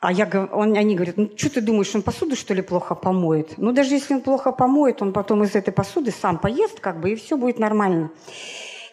А 0.00 0.10
я, 0.10 0.28
он, 0.52 0.76
они 0.76 0.96
говорят, 0.96 1.16
ну 1.16 1.30
что 1.36 1.50
ты 1.50 1.60
думаешь, 1.60 1.94
он 1.94 2.02
посуду 2.02 2.34
что 2.34 2.54
ли 2.54 2.62
плохо 2.62 2.96
помоет? 2.96 3.54
Ну 3.58 3.70
даже 3.70 3.94
если 3.94 4.14
он 4.14 4.22
плохо 4.22 4.50
помоет, 4.50 5.00
он 5.00 5.12
потом 5.12 5.44
из 5.44 5.54
этой 5.54 5.72
посуды 5.72 6.10
сам 6.10 6.38
поест, 6.38 6.80
как 6.80 7.00
бы, 7.00 7.12
и 7.12 7.14
все 7.16 7.36
будет 7.36 7.60
нормально. 7.60 8.10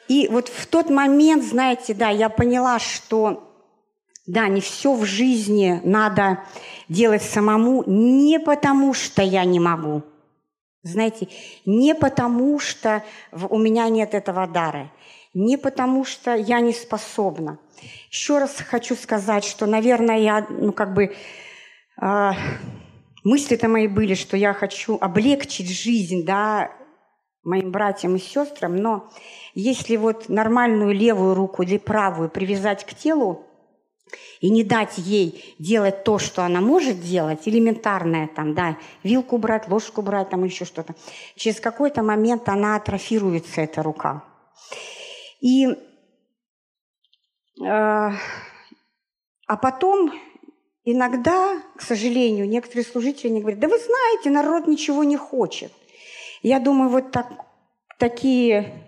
И 0.08 0.28
вот 0.28 0.50
в 0.50 0.68
тот 0.68 0.92
момент, 0.92 1.44
знаете, 1.44 1.96
да, 1.96 2.10
я 2.10 2.30
поняла, 2.30 2.78
что 2.78 3.52
да, 4.28 4.48
не 4.48 4.62
все 4.62 4.94
в 4.94 5.06
жизни 5.06 5.82
надо 5.84 6.44
делать 6.88 7.24
самому, 7.24 7.84
не 7.88 8.40
потому 8.40 8.94
что 8.94 9.24
я 9.24 9.44
не 9.46 9.60
могу– 9.60 10.04
знаете, 10.84 11.28
не 11.66 11.94
потому, 11.94 12.60
что 12.60 13.04
у 13.32 13.58
меня 13.58 13.90
нет 13.90 14.14
этого 14.14 14.48
дара, 14.48 14.92
не 15.34 15.58
потому, 15.58 16.06
что 16.06 16.36
я 16.36 16.60
не 16.60 16.74
способна. 16.74 17.60
Еще 18.10 18.40
раз 18.40 18.56
хочу 18.56 18.96
сказать, 18.96 19.44
что, 19.44 19.66
наверное, 19.66 20.20
я, 20.20 20.48
ну, 20.50 20.72
как 20.72 20.94
бы, 20.94 21.16
э, 22.02 22.32
мысли-то 23.24 23.68
мои 23.68 23.88
были, 23.88 24.16
что 24.16 24.38
я 24.38 24.54
хочу 24.54 24.98
облегчить 25.00 25.70
жизнь, 25.70 26.26
да, 26.26 26.72
моим 27.44 27.72
братьям 27.72 28.16
и 28.16 28.20
сестрам, 28.20 28.76
но 28.76 29.10
если 29.54 29.96
вот 29.96 30.30
нормальную 30.30 30.94
левую 30.94 31.36
руку 31.36 31.64
или 31.64 31.78
правую 31.78 32.30
привязать 32.30 32.86
к 32.86 32.94
телу, 32.94 33.46
и 34.40 34.50
не 34.50 34.64
дать 34.64 34.98
ей 34.98 35.56
делать 35.60 36.04
то, 36.04 36.20
что 36.20 36.44
она 36.44 36.62
может 36.62 37.02
делать, 37.02 37.48
элементарное 37.48 38.28
там, 38.28 38.54
да, 38.54 38.78
вилку 39.04 39.38
брать, 39.38 39.68
ложку 39.68 40.02
брать, 40.02 40.30
там 40.30 40.44
еще 40.44 40.66
что-то, 40.66 40.96
через 41.36 41.60
какой-то 41.60 42.04
момент 42.04 42.48
она 42.48 42.76
атрофируется, 42.76 43.62
эта 43.62 43.84
рука. 43.84 44.24
И, 45.42 45.68
э, 45.68 45.76
а 47.62 49.58
потом 49.62 50.14
иногда, 50.84 51.62
к 51.76 51.82
сожалению, 51.82 52.48
некоторые 52.48 52.86
служители 52.86 53.30
не 53.30 53.42
говорят, 53.42 53.60
да 53.60 53.68
вы 53.68 53.78
знаете, 53.78 54.30
народ 54.30 54.68
ничего 54.68 55.04
не 55.04 55.18
хочет. 55.18 55.72
Я 56.42 56.60
думаю, 56.60 56.90
вот 56.90 57.12
так, 57.12 57.28
такие, 57.98 58.84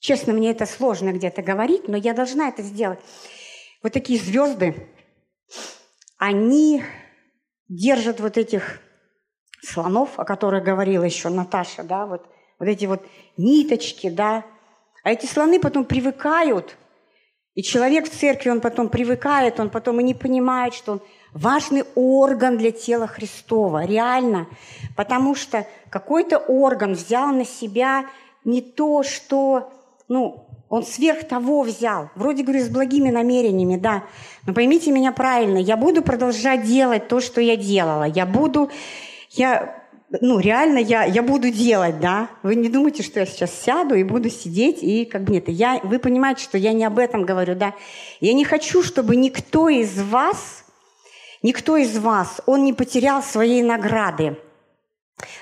честно, 0.00 0.32
мне 0.32 0.50
это 0.50 0.66
сложно 0.66 1.12
где-то 1.12 1.42
говорить, 1.42 1.88
но 1.88 1.96
я 1.96 2.14
должна 2.14 2.48
это 2.48 2.62
сделать. 2.62 2.98
Вот 3.82 3.92
такие 3.92 4.20
звезды, 4.20 4.88
они 6.18 6.82
держат 7.68 8.20
вот 8.20 8.36
этих 8.36 8.80
слонов, 9.62 10.18
о 10.18 10.24
которых 10.24 10.64
говорила 10.64 11.04
еще 11.04 11.28
Наташа, 11.28 11.84
да, 11.84 12.06
вот, 12.06 12.26
вот 12.58 12.68
эти 12.68 12.86
вот 12.86 13.06
ниточки, 13.36 14.10
да. 14.10 14.44
А 15.04 15.12
эти 15.12 15.26
слоны 15.26 15.60
потом 15.60 15.84
привыкают, 15.84 16.76
и 17.54 17.62
человек 17.62 18.06
в 18.06 18.16
церкви, 18.16 18.50
он 18.50 18.60
потом 18.60 18.88
привыкает, 18.88 19.58
он 19.60 19.70
потом 19.70 20.00
и 20.00 20.04
не 20.04 20.14
понимает, 20.14 20.74
что 20.74 20.92
он 20.92 21.02
важный 21.32 21.84
орган 21.94 22.56
для 22.56 22.70
тела 22.70 23.06
Христова, 23.06 23.84
реально, 23.84 24.48
потому 24.96 25.34
что 25.34 25.66
какой-то 25.90 26.38
орган 26.38 26.92
взял 26.94 27.28
на 27.28 27.44
себя 27.44 28.06
не 28.44 28.60
то, 28.62 29.02
что, 29.02 29.72
ну, 30.08 30.47
он 30.68 30.84
сверх 30.84 31.26
того 31.26 31.62
взял. 31.62 32.10
Вроде, 32.14 32.42
говорю, 32.42 32.62
с 32.62 32.68
благими 32.68 33.10
намерениями, 33.10 33.76
да. 33.76 34.04
Но 34.46 34.52
поймите 34.52 34.90
меня 34.90 35.12
правильно, 35.12 35.58
я 35.58 35.76
буду 35.76 36.02
продолжать 36.02 36.64
делать 36.64 37.08
то, 37.08 37.20
что 37.20 37.40
я 37.40 37.56
делала. 37.56 38.04
Я 38.04 38.26
буду, 38.26 38.70
я, 39.30 39.82
ну, 40.20 40.38
реально 40.38 40.78
я, 40.78 41.04
я 41.04 41.22
буду 41.22 41.50
делать, 41.50 42.00
да. 42.00 42.28
Вы 42.42 42.54
не 42.54 42.68
думайте, 42.68 43.02
что 43.02 43.20
я 43.20 43.26
сейчас 43.26 43.52
сяду 43.52 43.94
и 43.94 44.02
буду 44.02 44.28
сидеть 44.28 44.82
и 44.82 45.06
как 45.06 45.24
бы 45.24 45.32
нет. 45.32 45.48
Я, 45.48 45.80
вы 45.82 45.98
понимаете, 45.98 46.44
что 46.44 46.58
я 46.58 46.72
не 46.72 46.84
об 46.84 46.98
этом 46.98 47.24
говорю, 47.24 47.54
да. 47.54 47.74
Я 48.20 48.34
не 48.34 48.44
хочу, 48.44 48.82
чтобы 48.82 49.16
никто 49.16 49.70
из 49.70 49.98
вас, 49.98 50.64
никто 51.42 51.78
из 51.78 51.96
вас, 51.96 52.42
он 52.44 52.64
не 52.64 52.74
потерял 52.74 53.22
своей 53.22 53.62
награды. 53.62 54.36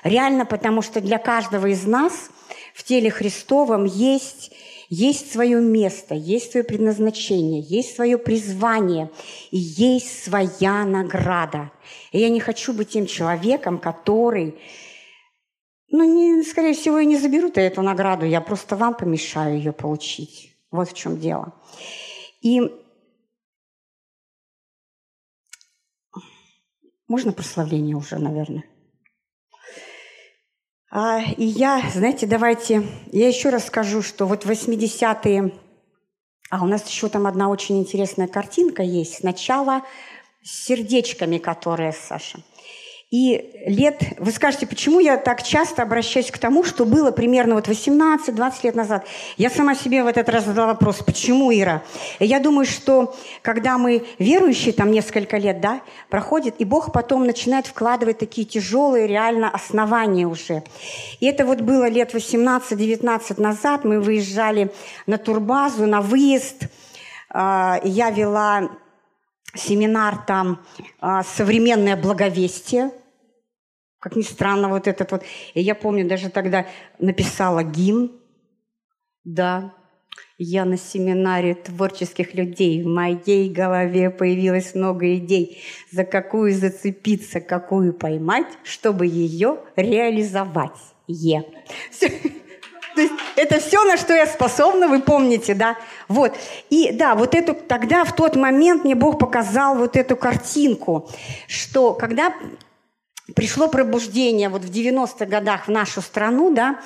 Реально, 0.04 0.46
потому 0.46 0.82
что 0.82 1.00
для 1.00 1.18
каждого 1.18 1.66
из 1.66 1.84
нас 1.84 2.30
в 2.74 2.84
теле 2.84 3.10
Христовом 3.10 3.84
есть 3.84 4.52
есть 4.88 5.32
свое 5.32 5.60
место, 5.60 6.14
есть 6.14 6.52
свое 6.52 6.64
предназначение, 6.64 7.60
есть 7.60 7.94
свое 7.94 8.18
призвание 8.18 9.10
и 9.50 9.58
есть 9.58 10.24
своя 10.24 10.84
награда. 10.84 11.72
И 12.12 12.18
я 12.18 12.28
не 12.28 12.40
хочу 12.40 12.72
быть 12.72 12.90
тем 12.90 13.06
человеком, 13.06 13.78
который, 13.78 14.58
ну, 15.90 16.04
не, 16.04 16.42
скорее 16.42 16.74
всего, 16.74 16.98
и 16.98 17.06
не 17.06 17.18
заберут 17.18 17.58
эту 17.58 17.82
награду, 17.82 18.26
я 18.26 18.40
просто 18.40 18.76
вам 18.76 18.94
помешаю 18.94 19.56
ее 19.56 19.72
получить. 19.72 20.56
Вот 20.70 20.90
в 20.90 20.94
чем 20.94 21.18
дело. 21.18 21.54
И 22.40 22.60
можно 27.08 27.32
прославление 27.32 27.96
уже, 27.96 28.18
наверное? 28.18 28.64
А, 30.90 31.20
и 31.20 31.44
я, 31.44 31.82
знаете, 31.92 32.26
давайте, 32.26 32.86
я 33.12 33.28
еще 33.28 33.50
раз 33.50 33.66
скажу, 33.66 34.02
что 34.02 34.26
вот 34.26 34.44
80-е, 34.44 35.52
а 36.50 36.64
у 36.64 36.66
нас 36.66 36.88
еще 36.88 37.08
там 37.08 37.26
одна 37.26 37.48
очень 37.48 37.78
интересная 37.78 38.28
картинка 38.28 38.82
есть. 38.82 39.16
Сначала 39.16 39.82
с 40.42 40.66
сердечками, 40.66 41.38
которые, 41.38 41.92
Саша– 41.92 42.38
и 43.16 43.62
лет, 43.64 44.02
вы 44.18 44.30
скажете, 44.30 44.66
почему 44.66 45.00
я 45.00 45.16
так 45.16 45.42
часто 45.42 45.82
обращаюсь 45.82 46.30
к 46.30 46.36
тому, 46.36 46.64
что 46.64 46.84
было 46.84 47.10
примерно 47.12 47.54
вот 47.54 47.66
18-20 47.66 48.52
лет 48.64 48.74
назад. 48.74 49.06
Я 49.38 49.48
сама 49.48 49.74
себе 49.74 50.04
в 50.04 50.06
этот 50.06 50.28
раз 50.28 50.44
задала 50.44 50.66
вопрос, 50.66 50.98
почему, 50.98 51.50
Ира? 51.50 51.82
Я 52.20 52.40
думаю, 52.40 52.66
что 52.66 53.16
когда 53.40 53.78
мы 53.78 54.04
верующие, 54.18 54.74
там 54.74 54.90
несколько 54.90 55.38
лет, 55.38 55.62
да, 55.62 55.80
проходит, 56.10 56.56
и 56.58 56.66
Бог 56.66 56.92
потом 56.92 57.24
начинает 57.24 57.66
вкладывать 57.66 58.18
такие 58.18 58.46
тяжелые 58.46 59.06
реально 59.06 59.48
основания 59.48 60.26
уже. 60.26 60.62
И 61.20 61.24
это 61.24 61.46
вот 61.46 61.62
было 61.62 61.88
лет 61.88 62.12
18-19 62.14 63.40
назад, 63.40 63.84
мы 63.84 63.98
выезжали 63.98 64.70
на 65.06 65.16
турбазу, 65.16 65.86
на 65.86 66.02
выезд, 66.02 66.64
а, 67.30 67.80
я 67.82 68.10
вела 68.10 68.68
семинар 69.54 70.18
там 70.26 70.60
а, 71.00 71.22
«Современное 71.22 71.96
благовестие». 71.96 72.90
Как 74.06 74.14
ни 74.14 74.22
странно, 74.22 74.68
вот 74.68 74.86
этот 74.86 75.10
вот. 75.10 75.24
И 75.54 75.60
я 75.60 75.74
помню, 75.74 76.06
даже 76.06 76.30
тогда 76.30 76.64
написала 77.00 77.64
гимн. 77.64 78.12
Да, 79.24 79.74
я 80.38 80.64
на 80.64 80.78
семинаре 80.78 81.56
творческих 81.56 82.32
людей. 82.32 82.84
В 82.84 82.86
моей 82.86 83.50
голове 83.50 84.10
появилось 84.10 84.76
много 84.76 85.16
идей. 85.16 85.60
За 85.90 86.04
какую 86.04 86.54
зацепиться, 86.54 87.40
какую 87.40 87.94
поймать, 87.94 88.46
чтобы 88.62 89.06
ее 89.08 89.58
реализовать. 89.74 90.78
Е. 91.08 91.42
Все. 91.90 92.08
То 92.94 93.00
есть 93.02 93.14
это 93.34 93.58
все, 93.58 93.82
на 93.82 93.96
что 93.96 94.14
я 94.14 94.26
способна, 94.26 94.86
вы 94.86 95.02
помните, 95.02 95.54
да? 95.54 95.76
Вот. 96.06 96.32
И 96.70 96.92
да, 96.92 97.16
вот 97.16 97.34
эту, 97.34 97.54
тогда 97.54 98.04
в 98.04 98.14
тот 98.14 98.36
момент 98.36 98.84
мне 98.84 98.94
Бог 98.94 99.18
показал 99.18 99.74
вот 99.74 99.96
эту 99.96 100.14
картинку, 100.16 101.10
что 101.48 101.92
когда 101.92 102.32
пришло 103.34 103.68
пробуждение 103.68 104.48
вот 104.48 104.62
в 104.62 104.70
90-х 104.70 105.26
годах 105.26 105.66
в 105.66 105.70
нашу 105.70 106.00
страну, 106.00 106.54
да, 106.54 106.80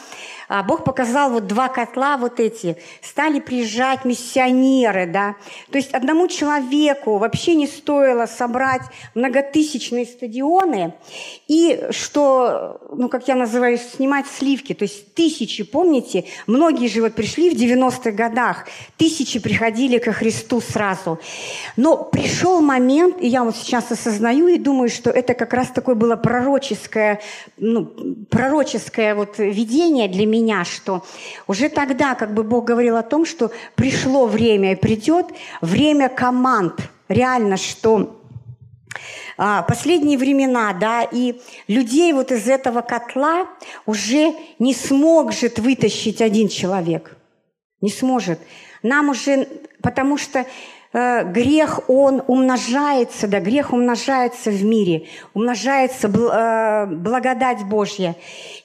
а 0.50 0.64
Бог 0.64 0.82
показал 0.82 1.30
вот 1.30 1.46
два 1.46 1.68
котла 1.68 2.16
вот 2.16 2.40
эти, 2.40 2.76
стали 3.02 3.38
приезжать 3.38 4.04
миссионеры, 4.04 5.06
да. 5.06 5.36
То 5.70 5.78
есть 5.78 5.92
одному 5.92 6.26
человеку 6.26 7.18
вообще 7.18 7.54
не 7.54 7.68
стоило 7.68 8.26
собрать 8.26 8.82
многотысячные 9.14 10.04
стадионы 10.06 10.94
и 11.46 11.86
что, 11.90 12.80
ну, 12.92 13.08
как 13.08 13.28
я 13.28 13.36
называю, 13.36 13.78
снимать 13.78 14.26
сливки, 14.26 14.74
то 14.74 14.82
есть 14.82 15.14
тысячи, 15.14 15.62
помните, 15.62 16.24
многие 16.48 16.88
же 16.88 17.00
вот 17.00 17.14
пришли 17.14 17.50
в 17.50 17.54
90-х 17.54 18.10
годах, 18.10 18.66
тысячи 18.96 19.38
приходили 19.38 19.98
ко 19.98 20.12
Христу 20.12 20.60
сразу. 20.60 21.20
Но 21.76 21.96
пришел 21.96 22.60
момент, 22.60 23.18
и 23.20 23.28
я 23.28 23.44
вот 23.44 23.54
сейчас 23.54 23.92
осознаю 23.92 24.48
и 24.48 24.58
думаю, 24.58 24.88
что 24.88 25.10
это 25.10 25.34
как 25.34 25.52
раз 25.52 25.68
такое 25.68 25.94
было 25.94 26.16
пророческое, 26.16 27.20
ну, 27.56 27.84
пророческое 28.30 29.14
вот 29.14 29.38
видение 29.38 30.08
для 30.08 30.26
меня, 30.26 30.39
меня, 30.40 30.64
что 30.64 31.05
уже 31.46 31.68
тогда 31.68 32.14
как 32.14 32.35
бы 32.35 32.42
Бог 32.42 32.64
говорил 32.64 32.96
о 32.96 33.03
том, 33.03 33.24
что 33.24 33.50
пришло 33.74 34.26
время 34.26 34.72
и 34.72 34.76
придет 34.76 35.26
время 35.61 36.09
команд. 36.09 36.81
Реально, 37.09 37.57
что 37.57 38.20
а, 39.37 39.62
последние 39.62 40.18
времена, 40.18 40.72
да, 40.72 41.03
и 41.03 41.40
людей 41.66 42.12
вот 42.12 42.33
из 42.33 42.48
этого 42.48 42.83
котла 42.83 43.46
уже 43.87 44.35
не 44.59 44.74
сможет 44.74 45.59
вытащить 45.59 46.20
один 46.20 46.48
человек. 46.48 47.16
Не 47.81 47.90
сможет. 47.90 48.38
Нам 48.83 49.09
уже, 49.09 49.48
потому 49.83 50.18
что 50.18 50.44
э, 50.92 51.24
грех, 51.24 51.88
он 51.88 52.22
умножается, 52.26 53.26
да, 53.29 53.40
грех 53.40 53.72
умножается 53.72 54.50
в 54.50 54.62
мире, 54.62 55.07
умножается 55.33 56.09
э, 56.09 56.87
благодать 56.94 57.64
Божья. 57.64 58.16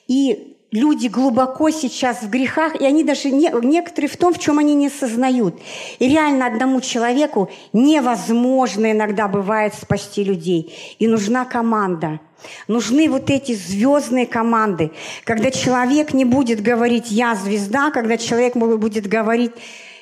И 0.08 0.55
люди 0.76 1.08
глубоко 1.08 1.70
сейчас 1.70 2.22
в 2.22 2.30
грехах, 2.30 2.80
и 2.80 2.86
они 2.86 3.04
даже 3.04 3.32
не, 3.32 3.50
некоторые 3.64 4.10
в 4.10 4.18
том, 4.18 4.34
в 4.34 4.40
чем 4.40 4.60
они 4.60 4.76
не 4.76 4.90
сознают. 4.90 5.56
И 6.00 6.08
реально 6.08 6.48
одному 6.48 6.82
человеку 6.82 7.50
невозможно 7.74 8.92
иногда 8.92 9.28
бывает 9.28 9.74
спасти 9.74 10.24
людей. 10.24 10.96
И 11.00 11.08
нужна 11.08 11.46
команда. 11.46 12.20
Нужны 12.68 13.10
вот 13.10 13.30
эти 13.30 13.56
звездные 13.56 14.28
команды, 14.28 14.92
когда 15.24 15.50
человек 15.50 16.14
не 16.14 16.26
будет 16.26 16.62
говорить 16.62 17.10
«я 17.10 17.34
звезда», 17.36 17.90
когда 17.90 18.18
человек 18.18 18.56
будет 18.56 19.08
говорить 19.08 19.54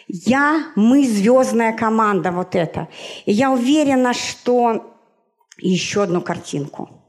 «я, 0.07 0.65
мы 0.75 1.07
звездная 1.07 1.71
команда», 1.71 2.31
вот 2.31 2.55
это. 2.55 2.89
И 3.25 3.31
я 3.31 3.51
уверена, 3.51 4.13
что... 4.13 4.93
еще 5.57 6.03
одну 6.03 6.21
картинку– 6.21 6.89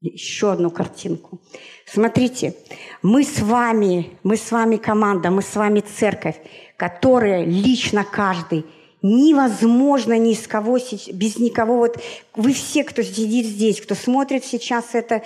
еще 0.00 0.52
одну 0.52 0.70
картинку. 0.70 1.40
Смотрите, 1.88 2.54
мы 3.00 3.22
с 3.22 3.40
вами, 3.40 4.18
мы 4.24 4.36
с 4.36 4.50
вами 4.50 4.76
команда, 4.76 5.30
мы 5.30 5.40
с 5.40 5.54
вами 5.54 5.80
церковь, 5.80 6.36
которая 6.76 7.44
лично 7.44 8.04
каждый 8.04 8.66
невозможно 9.02 10.18
ни 10.18 10.34
с 10.34 10.48
кого, 10.48 10.78
без 11.12 11.38
никого. 11.38 11.76
Вот 11.76 12.02
вы 12.34 12.52
все, 12.52 12.82
кто 12.82 13.02
сидит 13.02 13.46
здесь, 13.46 13.80
кто 13.80 13.94
смотрит 13.94 14.44
сейчас 14.44 14.94
это, 14.94 15.22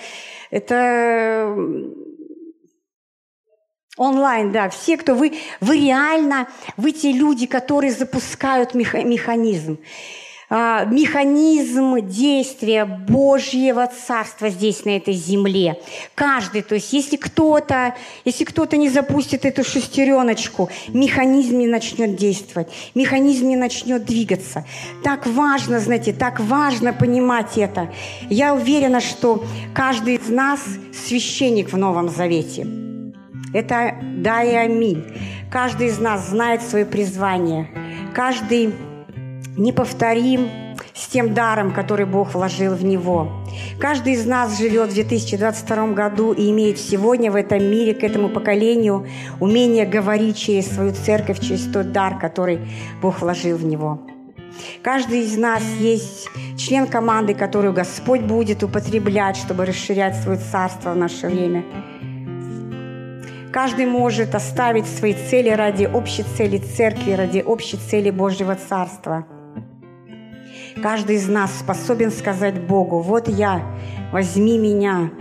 это 0.51 1.57
онлайн, 3.97 4.51
да, 4.51 4.69
все, 4.69 4.97
кто 4.97 5.15
вы, 5.15 5.33
вы 5.61 5.79
реально, 5.79 6.47
вы 6.77 6.91
те 6.91 7.11
люди, 7.11 7.47
которые 7.47 7.91
запускают 7.91 8.75
механизм. 8.75 9.79
А, 10.53 10.83
механизм 10.83 12.05
действия 12.05 12.83
Божьего 12.83 13.87
Царства 13.87 14.49
здесь, 14.49 14.83
на 14.83 14.97
этой 14.97 15.13
земле. 15.13 15.79
Каждый, 16.13 16.61
то 16.61 16.75
есть 16.75 16.91
если 16.91 17.15
кто-то, 17.15 17.95
если 18.25 18.43
кто-то 18.43 18.75
не 18.75 18.89
запустит 18.89 19.45
эту 19.45 19.63
шестереночку, 19.63 20.69
механизм 20.89 21.57
не 21.57 21.67
начнет 21.67 22.17
действовать, 22.17 22.67
механизм 22.95 23.47
не 23.47 23.55
начнет 23.55 24.03
двигаться. 24.03 24.65
Так 25.05 25.25
важно, 25.25 25.79
знаете, 25.79 26.11
так 26.11 26.41
важно 26.41 26.91
понимать 26.91 27.57
это. 27.57 27.89
Я 28.29 28.53
уверена, 28.53 28.99
что 28.99 29.45
каждый 29.73 30.15
из 30.15 30.27
нас 30.27 30.59
священник 30.93 31.71
в 31.71 31.77
Новом 31.77 32.09
Завете. 32.09 32.67
Это 33.53 33.95
да 34.17 34.43
и 34.43 34.53
аминь. 34.53 35.01
Каждый 35.49 35.87
из 35.87 35.97
нас 35.97 36.27
знает 36.27 36.61
свое 36.61 36.85
призвание. 36.85 37.69
Каждый 38.13 38.73
неповторим 39.57 40.49
с 40.93 41.07
тем 41.07 41.33
даром, 41.33 41.73
который 41.73 42.05
Бог 42.05 42.33
вложил 42.33 42.73
в 42.75 42.83
него. 42.83 43.31
Каждый 43.79 44.13
из 44.13 44.25
нас 44.25 44.57
живет 44.57 44.91
в 44.91 44.93
2022 44.93 45.87
году 45.87 46.31
и 46.31 46.49
имеет 46.51 46.77
сегодня 46.77 47.31
в 47.31 47.35
этом 47.35 47.63
мире 47.63 47.93
к 47.93 48.03
этому 48.03 48.29
поколению 48.29 49.07
умение 49.39 49.85
говорить 49.85 50.37
через 50.37 50.67
свою 50.67 50.93
церковь, 50.93 51.39
через 51.39 51.63
тот 51.71 51.91
дар, 51.91 52.17
который 52.19 52.59
Бог 53.01 53.21
вложил 53.21 53.57
в 53.57 53.65
него. 53.65 54.01
Каждый 54.83 55.21
из 55.21 55.37
нас 55.37 55.63
есть 55.79 56.29
член 56.57 56.85
команды, 56.85 57.33
которую 57.33 57.73
Господь 57.73 58.21
будет 58.21 58.63
употреблять, 58.63 59.37
чтобы 59.37 59.65
расширять 59.65 60.15
свое 60.15 60.37
царство 60.37 60.91
в 60.91 60.97
наше 60.97 61.27
время. 61.27 61.63
Каждый 63.51 63.85
может 63.85 64.33
оставить 64.33 64.85
свои 64.85 65.13
цели 65.13 65.49
ради 65.49 65.85
общей 65.85 66.23
цели 66.37 66.57
церкви, 66.57 67.11
ради 67.11 67.43
общей 67.45 67.77
цели 67.77 68.09
Божьего 68.09 68.55
Царства– 68.55 69.25
Каждый 70.81 71.17
из 71.17 71.27
нас 71.27 71.59
способен 71.59 72.11
сказать 72.11 72.61
Богу, 72.61 73.01
вот 73.01 73.27
я, 73.27 73.61
возьми 74.11 74.57
меня. 74.57 75.11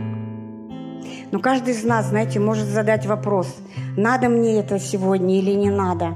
Но 1.33 1.39
каждый 1.39 1.75
из 1.75 1.85
нас, 1.85 2.09
знаете, 2.09 2.41
может 2.41 2.67
задать 2.67 3.07
вопрос, 3.07 3.57
надо 3.97 4.29
мне 4.29 4.61
это 4.61 4.79
сегодня 4.79 5.39
или 5.39 5.53
не 5.53 5.71
надо. 5.71 6.15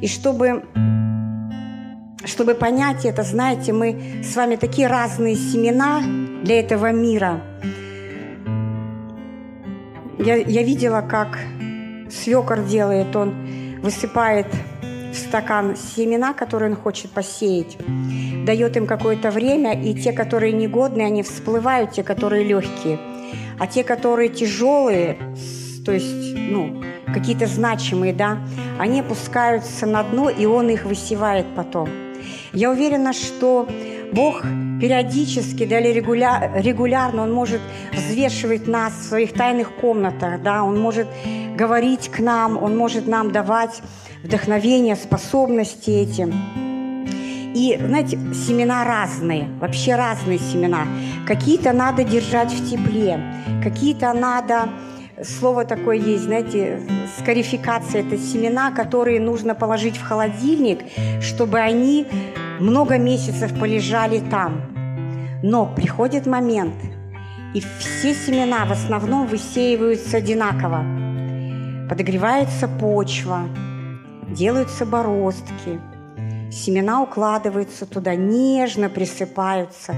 И 0.00 0.06
чтобы, 0.08 0.64
чтобы 2.24 2.54
понять 2.54 3.04
это, 3.04 3.22
знаете, 3.22 3.72
мы 3.72 4.22
с 4.22 4.34
вами 4.36 4.56
такие 4.56 4.86
разные 4.86 5.34
семена 5.34 6.00
для 6.42 6.60
этого 6.60 6.92
мира. 6.92 7.40
Я, 10.18 10.36
я 10.36 10.62
видела, 10.62 11.00
как 11.00 11.38
свекор 12.10 12.64
делает, 12.64 13.14
он 13.14 13.34
высыпает 13.82 14.46
в 15.18 15.20
стакан 15.20 15.76
семена, 15.76 16.32
которые 16.32 16.70
он 16.70 16.76
хочет 16.76 17.10
посеять, 17.10 17.76
дает 18.46 18.76
им 18.76 18.86
какое-то 18.86 19.30
время, 19.30 19.72
и 19.80 19.94
те, 19.94 20.12
которые 20.12 20.52
негодные, 20.52 21.06
они 21.06 21.22
всплывают, 21.22 21.92
те, 21.92 22.02
которые 22.02 22.44
легкие. 22.44 22.98
А 23.58 23.66
те, 23.66 23.82
которые 23.84 24.28
тяжелые, 24.28 25.18
то 25.84 25.92
есть, 25.92 26.34
ну, 26.34 26.82
какие-то 27.12 27.46
значимые, 27.46 28.12
да, 28.12 28.38
они 28.78 29.00
опускаются 29.00 29.86
на 29.86 30.02
дно, 30.02 30.30
и 30.30 30.46
он 30.46 30.70
их 30.70 30.84
высевает 30.84 31.46
потом. 31.56 31.88
Я 32.52 32.70
уверена, 32.70 33.12
что 33.12 33.68
Бог 34.12 34.42
периодически, 34.80 35.66
да, 35.66 35.80
или 35.80 35.92
регуля, 35.92 36.50
регулярно 36.56 37.22
Он 37.22 37.32
может 37.32 37.60
взвешивать 37.92 38.66
нас 38.66 38.92
в 38.92 39.02
своих 39.08 39.34
тайных 39.34 39.74
комнатах, 39.76 40.42
да, 40.42 40.64
Он 40.64 40.80
может 40.80 41.08
говорить 41.56 42.08
к 42.08 42.20
нам, 42.20 42.62
Он 42.62 42.76
может 42.76 43.06
нам 43.06 43.32
давать 43.32 43.82
вдохновение, 44.22 44.96
способности 44.96 45.90
этим. 45.90 46.32
И, 47.54 47.76
знаете, 47.80 48.18
семена 48.34 48.84
разные, 48.84 49.48
вообще 49.60 49.96
разные 49.96 50.38
семена. 50.38 50.86
Какие-то 51.26 51.72
надо 51.72 52.04
держать 52.04 52.52
в 52.52 52.70
тепле, 52.70 53.20
какие-то 53.62 54.12
надо 54.12 54.68
слово 55.24 55.64
такое 55.64 55.96
есть, 55.96 56.24
знаете, 56.24 56.80
скарификация– 57.18 58.02
это 58.06 58.16
семена, 58.16 58.70
которые 58.70 59.20
нужно 59.20 59.54
положить 59.54 59.96
в 59.96 60.02
холодильник, 60.02 60.80
чтобы 61.20 61.58
они 61.58 62.06
много 62.60 62.98
месяцев 62.98 63.58
полежали 63.58 64.20
там. 64.20 64.62
Но 65.42 65.66
приходит 65.66 66.26
момент, 66.26 66.74
и 67.54 67.60
все 67.60 68.14
семена 68.14 68.64
в 68.64 68.72
основном 68.72 69.26
высеиваются 69.26 70.16
одинаково. 70.16 70.84
Подогревается 71.88 72.68
почва, 72.68 73.48
делаются 74.28 74.84
бороздки, 74.84 75.80
семена 76.50 77.02
укладываются 77.02 77.86
туда, 77.86 78.14
нежно 78.14 78.88
присыпаются, 78.88 79.94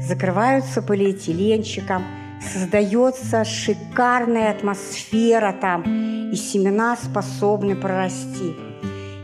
закрываются 0.00 0.82
полиэтиленчиком– 0.82 2.04
создается 2.40 3.44
шикарная 3.44 4.50
атмосфера 4.50 5.52
там, 5.52 5.82
и 6.30 6.36
семена 6.36 6.96
способны 6.96 7.74
прорасти. 7.74 8.54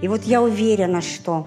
И 0.02 0.08
вот 0.08 0.24
я 0.24 0.42
уверена, 0.42 1.00
что 1.00 1.46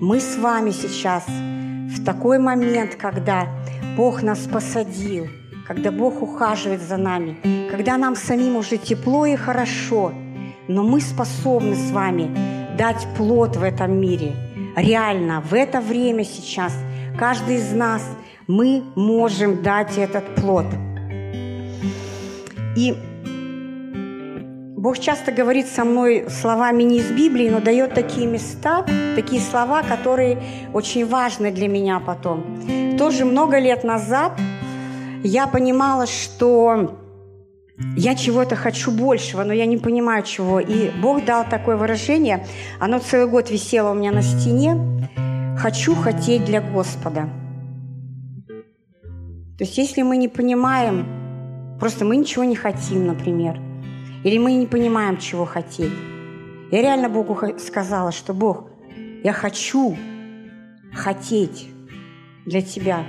мы 0.00 0.20
с 0.20 0.36
вами 0.36 0.70
сейчас 0.70 1.24
в 1.26 2.04
такой 2.04 2.38
момент, 2.38 2.96
когда 2.96 3.48
Бог 3.96 4.22
нас 4.22 4.40
посадил, 4.40 5.26
когда 5.66 5.90
Бог 5.90 6.22
ухаживает 6.22 6.82
за 6.82 6.96
нами, 6.96 7.68
когда 7.70 7.96
нам 7.96 8.16
самим 8.16 8.56
уже 8.56 8.76
тепло 8.76 9.26
и 9.26 9.36
хорошо, 9.36 10.12
но 10.68 10.82
мы 10.82 11.00
способны 11.00 11.76
с 11.76 11.90
вами 11.90 12.76
дать 12.76 13.06
плод 13.16 13.56
в 13.56 13.62
этом 13.62 14.00
мире. 14.00 14.34
Реально, 14.76 15.40
в 15.40 15.54
это 15.54 15.80
время 15.80 16.24
сейчас 16.24 16.74
каждый 17.18 17.56
из 17.56 17.72
нас 17.72 18.02
мы 18.46 18.82
можем 18.96 19.62
дать 19.62 19.98
этот 19.98 20.34
плод– 20.34 20.66
и 22.76 22.96
Бог 24.84 24.98
часто 24.98 25.32
говорит 25.32 25.66
со 25.66 25.82
мной 25.82 26.26
словами 26.28 26.82
не 26.82 26.98
из 26.98 27.10
Библии, 27.10 27.48
но 27.48 27.58
дает 27.58 27.94
такие 27.94 28.26
места, 28.26 28.84
такие 29.16 29.40
слова, 29.40 29.82
которые 29.82 30.42
очень 30.74 31.06
важны 31.06 31.50
для 31.50 31.68
меня 31.68 32.00
потом. 32.00 32.44
Тоже 32.98 33.24
много 33.24 33.58
лет 33.58 33.82
назад 33.82 34.38
я 35.22 35.46
понимала, 35.46 36.06
что 36.06 36.98
я 37.96 38.14
чего-то 38.14 38.56
хочу 38.56 38.90
большего, 38.90 39.42
но 39.42 39.54
я 39.54 39.64
не 39.64 39.78
понимаю 39.78 40.22
чего. 40.22 40.60
И 40.60 40.90
Бог 41.00 41.24
дал 41.24 41.46
такое 41.48 41.78
выражение, 41.78 42.46
оно 42.78 42.98
целый 42.98 43.26
год 43.26 43.50
висело 43.50 43.92
у 43.92 43.94
меня 43.94 44.12
на 44.12 44.20
стене. 44.20 44.78
«Хочу 45.56 45.94
хотеть 45.94 46.44
для 46.44 46.60
Господа». 46.60 47.30
То 49.56 49.64
есть 49.64 49.78
если 49.78 50.02
мы 50.02 50.18
не 50.18 50.28
понимаем, 50.28 51.06
Просто 51.80 52.04
мы 52.04 52.16
ничего 52.16 52.44
не 52.44 52.56
хотим, 52.56 53.06
например. 53.06 53.58
Или 54.24 54.38
мы 54.38 54.54
не 54.54 54.66
понимаем, 54.66 55.18
чего 55.18 55.44
хотеть. 55.44 55.92
Я 56.70 56.80
реально 56.80 57.10
Богу 57.10 57.38
сказала, 57.58 58.10
что 58.10 58.32
Бог, 58.32 58.64
я 59.22 59.32
хочу 59.32 59.96
хотеть 60.94 61.68
для 62.46 62.62
Тебя. 62.62 63.04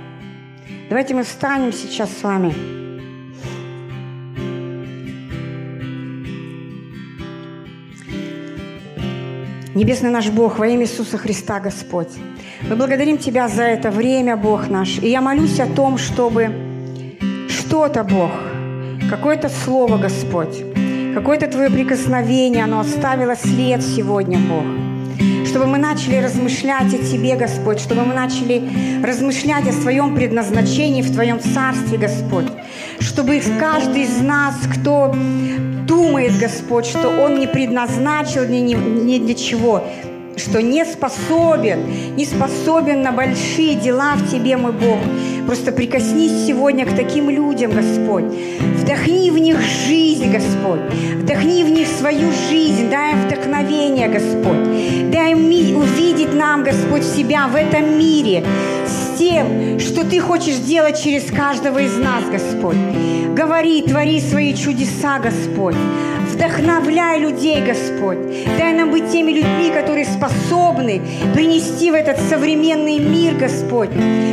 Давайте 0.90 1.14
мы 1.14 1.22
встанем 1.22 1.72
сейчас 1.72 2.10
с 2.10 2.22
вами. 2.22 2.52
Небесный 9.74 10.10
наш 10.10 10.28
Бог, 10.30 10.58
во 10.58 10.68
имя 10.68 10.84
Иисуса 10.84 11.16
Христа, 11.16 11.60
Господь, 11.60 12.12
мы 12.68 12.76
благодарим 12.76 13.16
Тебя 13.16 13.48
за 13.48 13.62
это 13.62 13.90
время, 13.90 14.36
Бог 14.36 14.68
наш. 14.68 14.98
И 14.98 15.08
я 15.08 15.22
молюсь 15.22 15.60
о 15.60 15.66
том, 15.66 15.96
чтобы 15.96 16.50
что-то, 17.48 18.04
Бог, 18.04 18.30
какое-то 19.10 19.48
слово, 19.48 19.98
Господь, 19.98 20.75
какое-то 21.16 21.46
Твое 21.46 21.70
прикосновение, 21.70 22.64
оно 22.64 22.80
оставило 22.80 23.34
след 23.36 23.82
сегодня, 23.82 24.38
Бог. 24.38 24.64
Чтобы 25.46 25.64
мы 25.64 25.78
начали 25.78 26.16
размышлять 26.16 26.92
о 26.92 26.98
Тебе, 26.98 27.36
Господь, 27.36 27.80
чтобы 27.80 28.04
мы 28.04 28.12
начали 28.12 28.62
размышлять 29.02 29.66
о 29.66 29.72
своем 29.72 30.14
предназначении 30.14 31.00
в 31.00 31.10
Твоем 31.10 31.40
Царстве, 31.40 31.96
Господь. 31.96 32.48
Чтобы 33.00 33.40
каждый 33.58 34.02
из 34.02 34.20
нас, 34.20 34.56
кто 34.70 35.14
думает, 35.88 36.38
Господь, 36.38 36.84
что 36.84 37.08
Он 37.08 37.38
не 37.38 37.46
предназначил 37.46 38.44
ни, 38.44 38.58
ни, 38.58 38.74
ни 38.74 39.18
для 39.18 39.34
чего, 39.34 39.84
что 40.36 40.60
не 40.62 40.84
способен, 40.84 42.14
не 42.16 42.24
способен 42.24 43.02
на 43.02 43.12
большие 43.12 43.74
дела 43.74 44.14
в 44.14 44.30
Тебе, 44.30 44.56
мой 44.56 44.72
Бог. 44.72 44.98
Просто 45.46 45.72
прикоснись 45.72 46.46
сегодня 46.46 46.86
к 46.86 46.94
таким 46.94 47.30
людям, 47.30 47.72
Господь. 47.72 48.24
Вдохни 48.76 49.30
в 49.30 49.38
них 49.38 49.60
жизнь, 49.60 50.30
Господь. 50.30 50.80
Вдохни 51.16 51.64
в 51.64 51.70
них 51.70 51.88
свою 51.88 52.30
жизнь. 52.50 52.90
Дай 52.90 53.12
им 53.12 53.22
вдохновение, 53.22 54.08
Господь. 54.08 55.10
Дай 55.10 55.32
им 55.32 55.46
увидеть 55.76 56.34
нам, 56.34 56.64
Господь, 56.64 57.04
себя 57.04 57.48
в 57.48 57.54
этом 57.54 57.98
мире 57.98 58.44
с 58.86 59.18
тем, 59.18 59.78
что 59.78 60.04
Ты 60.04 60.20
хочешь 60.20 60.56
делать 60.56 61.02
через 61.02 61.30
каждого 61.30 61.78
из 61.78 61.96
нас, 61.96 62.24
Господь. 62.30 62.76
Говори, 63.34 63.82
твори 63.82 64.20
свои 64.20 64.54
чудеса, 64.54 65.18
Господь. 65.18 65.76
Вдохновляй 66.36 67.18
людей, 67.18 67.62
Господь. 67.62 68.18
Дай 68.58 68.74
нам 68.74 68.90
быть 68.90 69.10
теми 69.10 69.32
людьми, 69.32 69.70
которые 69.70 70.04
способны 70.04 71.00
принести 71.32 71.90
в 71.90 71.94
этот 71.94 72.18
современный 72.28 72.98
мир, 72.98 73.36
Господь, 73.36 73.88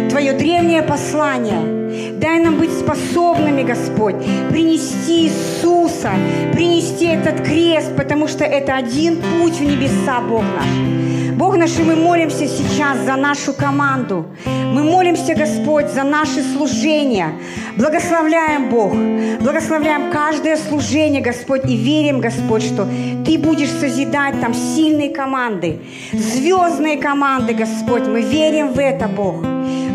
Твое 0.09 0.33
древнее 0.33 0.83
послание. 0.83 1.82
Дай 2.19 2.39
нам 2.39 2.57
быть 2.57 2.71
способными, 2.71 3.63
Господь, 3.63 4.15
принести 4.49 5.27
Иисуса, 5.27 6.11
принести 6.53 7.05
этот 7.05 7.41
крест, 7.41 7.95
потому 7.95 8.27
что 8.27 8.43
это 8.43 8.75
один 8.75 9.21
путь 9.21 9.59
в 9.59 9.63
небеса, 9.63 10.21
Бог 10.21 10.43
наш. 10.43 10.93
Бог 11.35 11.57
наш, 11.57 11.77
и 11.79 11.83
мы 11.83 11.95
молимся 11.95 12.47
сейчас 12.47 12.99
за 12.99 13.15
нашу 13.15 13.53
команду. 13.53 14.25
Мы 14.45 14.83
молимся, 14.83 15.35
Господь, 15.35 15.89
за 15.89 16.03
наши 16.03 16.41
служения. 16.41 17.33
Благословляем, 17.77 18.69
Бог. 18.69 18.93
Благословляем 19.41 20.11
каждое 20.11 20.57
служение, 20.57 21.21
Господь, 21.21 21.65
и 21.65 21.75
верим, 21.75 22.19
Господь, 22.19 22.63
что 22.63 22.87
Ты 23.25 23.37
будешь 23.37 23.71
созидать 23.71 24.39
там 24.41 24.53
сильные 24.53 25.09
команды, 25.09 25.79
звездные 26.13 26.97
команды, 26.97 27.53
Господь. 27.53 28.07
Мы 28.07 28.21
верим 28.21 28.73
в 28.73 28.79
это, 28.79 29.07
Бог. 29.07 29.35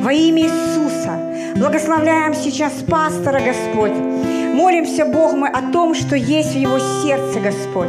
Во 0.03 0.12
имя 0.12 0.42
Иисуса. 0.42 1.27
Благословляем 1.59 2.34
сейчас 2.34 2.72
пастора, 2.88 3.40
Господь. 3.40 3.92
Молимся, 4.54 5.04
Бог, 5.04 5.34
мы 5.34 5.48
о 5.48 5.72
том, 5.72 5.92
что 5.92 6.14
есть 6.14 6.52
в 6.52 6.56
его 6.56 6.78
сердце, 6.78 7.40
Господь. 7.40 7.88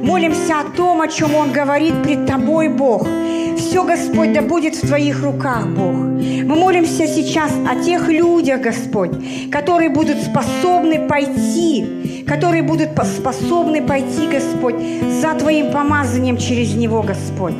Молимся 0.00 0.60
о 0.60 0.76
том, 0.76 1.00
о 1.00 1.08
чем 1.08 1.34
Он 1.34 1.50
говорит 1.50 2.00
пред 2.04 2.26
Тобой, 2.26 2.68
Бог. 2.68 3.08
Все, 3.56 3.82
Господь, 3.82 4.32
да 4.32 4.42
будет 4.42 4.76
в 4.76 4.86
Твоих 4.86 5.24
руках, 5.24 5.66
Бог. 5.66 5.94
Мы 5.94 6.54
молимся 6.54 7.08
сейчас 7.08 7.50
о 7.68 7.82
тех 7.82 8.08
людях, 8.08 8.60
Господь, 8.60 9.10
которые 9.50 9.90
будут 9.90 10.18
способны 10.22 11.08
пойти, 11.08 12.24
которые 12.26 12.62
будут 12.62 12.90
способны 13.04 13.82
пойти, 13.82 14.28
Господь, 14.30 14.76
за 15.20 15.34
Твоим 15.34 15.72
помазанием 15.72 16.36
через 16.36 16.74
Него, 16.76 17.02
Господь, 17.02 17.58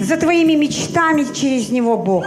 за 0.00 0.16
Твоими 0.16 0.54
мечтами 0.54 1.24
через 1.32 1.70
Него, 1.70 1.96
Бог, 1.96 2.26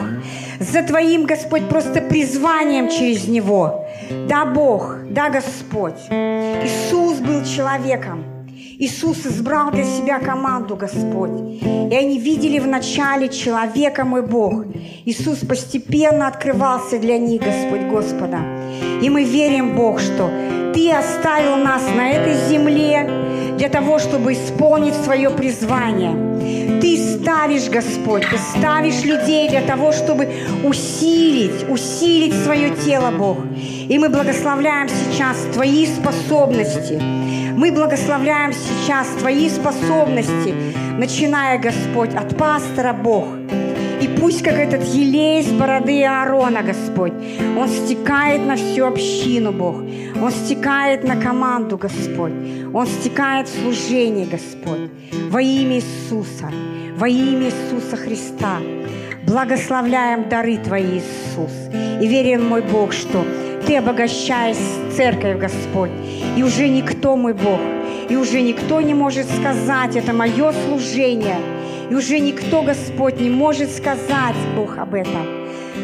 за 0.62 0.84
Твоим, 0.84 1.26
Господь, 1.26 1.68
просто 1.68 2.02
призванием 2.02 2.90
через 2.90 3.28
Него. 3.28 3.86
Да, 4.28 4.46
Бог, 4.46 4.98
да, 5.10 5.30
Господь. 5.30 6.00
Иисус 6.10 7.18
был 7.18 7.44
человеком, 7.44 8.24
Иисус 8.78 9.26
избрал 9.26 9.72
для 9.72 9.84
себя 9.84 10.20
команду, 10.20 10.76
Господь. 10.76 11.62
И 11.62 11.96
они 11.96 12.20
видели 12.20 12.60
в 12.60 12.68
начале 12.68 13.30
человека, 13.30 14.06
мой 14.06 14.22
Бог. 14.22 14.66
Иисус 15.06 15.40
постепенно 15.40 16.28
открывался 16.28 17.00
для 17.00 17.18
них, 17.18 17.42
Господь, 17.42 17.82
Господа. 17.82 18.40
И 19.02 19.10
мы 19.10 19.24
верим, 19.24 19.76
Бог, 19.76 20.00
что 20.00 20.30
Ты 20.74 20.92
оставил 20.92 21.58
нас 21.58 21.84
на 21.96 22.10
этой 22.10 22.36
земле 22.50 23.08
для 23.58 23.70
того, 23.70 24.00
чтобы 24.00 24.34
исполнить 24.34 24.96
свое 24.96 25.30
призвание. 25.30 26.61
Ты 26.82 26.98
ставишь, 26.98 27.70
Господь, 27.70 28.24
Ты 28.30 28.38
ставишь 28.38 29.04
людей 29.04 29.50
для 29.50 29.62
того, 29.62 29.92
чтобы 29.92 30.28
усилить, 30.64 31.70
усилить 31.70 32.34
свое 32.44 32.72
тело, 32.76 33.12
Бог. 33.12 33.38
И 33.56 34.00
мы 34.00 34.10
благословляем 34.10 34.90
сейчас 34.90 35.38
Твои 35.54 35.86
способности, 35.86 37.00
мы 37.56 37.72
благословляем 37.72 38.54
сейчас 38.54 39.08
Твои 39.20 39.48
способности, 39.50 40.56
начиная, 40.98 41.60
Господь, 41.60 42.16
от 42.16 42.36
пастора 42.38 42.94
Бог. 42.94 43.26
И 44.02 44.08
пусть 44.08 44.42
как 44.42 44.56
этот 44.56 44.84
елей 44.84 45.44
с 45.44 45.52
бороды 45.52 46.04
Аарона, 46.04 46.64
Господь, 46.64 47.14
он 47.56 47.70
стекает 47.70 48.44
на 48.44 48.56
всю 48.56 48.86
общину, 48.86 49.52
Бог. 49.52 49.76
Он 49.76 50.32
стекает 50.32 51.04
на 51.04 51.16
команду, 51.16 51.78
Господь. 51.78 52.34
Он 52.74 52.88
стекает 52.88 53.48
в 53.48 53.62
служение, 53.62 54.26
Господь. 54.26 54.90
Во 55.30 55.40
имя 55.40 55.76
Иисуса, 55.76 56.52
во 56.98 57.08
имя 57.08 57.50
Иисуса 57.50 57.96
Христа. 57.96 58.58
Благословляем 59.28 60.30
дары 60.30 60.58
Твои, 60.58 60.98
Иисус. 60.98 61.52
И 62.02 62.08
верим, 62.08 62.44
мой 62.44 62.64
Бог, 62.64 62.94
что 62.94 63.24
Ты 63.68 63.78
обогащаешь 63.78 64.58
церковь, 64.96 65.38
Господь. 65.38 65.92
И 66.36 66.42
уже 66.42 66.70
никто, 66.70 67.16
мой 67.16 67.34
Бог, 67.34 67.60
и 68.10 68.16
уже 68.16 68.42
никто 68.42 68.82
не 68.82 68.96
может 68.96 69.28
сказать, 69.30 69.96
это 69.96 70.12
мое 70.12 70.54
служение. 70.66 71.38
И 71.92 71.94
уже 71.94 72.20
никто, 72.20 72.62
Господь, 72.62 73.20
не 73.20 73.30
может 73.30 73.70
сказать, 73.70 74.38
Бог, 74.56 74.78
об 74.78 74.94
этом. 74.94 75.28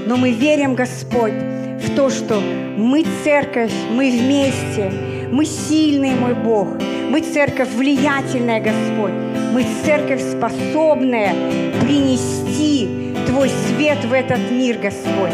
Но 0.05 0.15
мы 0.15 0.31
верим, 0.31 0.73
Господь, 0.73 1.33
в 1.33 1.95
то, 1.97 2.09
что 2.09 2.39
мы 2.77 3.05
церковь, 3.25 3.73
мы 3.91 4.09
вместе, 4.09 4.89
мы 5.29 5.43
сильные, 5.43 6.15
мой 6.15 6.33
Бог. 6.33 6.69
Мы 7.09 7.19
церковь 7.19 7.67
влиятельная, 7.73 8.61
Господь. 8.61 9.11
Мы 9.51 9.65
церковь 9.83 10.21
способная 10.21 11.33
принести 11.81 13.13
Твой 13.27 13.49
свет 13.49 14.05
в 14.05 14.13
этот 14.13 14.49
мир, 14.49 14.77
Господь. 14.77 15.33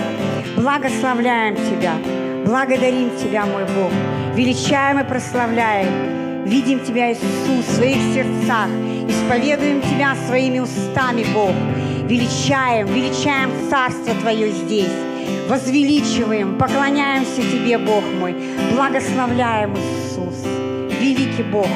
Благословляем 0.55 1.55
Тебя, 1.55 1.93
благодарим 2.47 3.11
Тебя, 3.17 3.45
мой 3.45 3.65
Бог. 3.65 3.91
Величаем 4.35 5.01
и 5.01 5.03
прославляем. 5.03 6.22
Видим 6.45 6.79
Тебя, 6.81 7.11
Иисус, 7.11 7.65
в 7.67 7.75
своих 7.75 7.97
сердцах. 8.13 8.67
Исповедуем 9.07 9.81
Тебя 9.81 10.15
своими 10.27 10.59
устами, 10.59 11.25
Бог. 11.33 11.53
Величаем, 12.07 12.87
величаем 12.87 13.49
Царство 13.69 14.13
Твое 14.15 14.51
здесь. 14.51 14.91
Возвеличиваем, 15.47 16.57
поклоняемся 16.57 17.41
Тебе, 17.41 17.77
Бог 17.77 18.03
мой. 18.19 18.35
Благословляем, 18.73 19.73
Иисус. 19.73 20.45
Великий 20.99 21.43
Бог. 21.43 21.67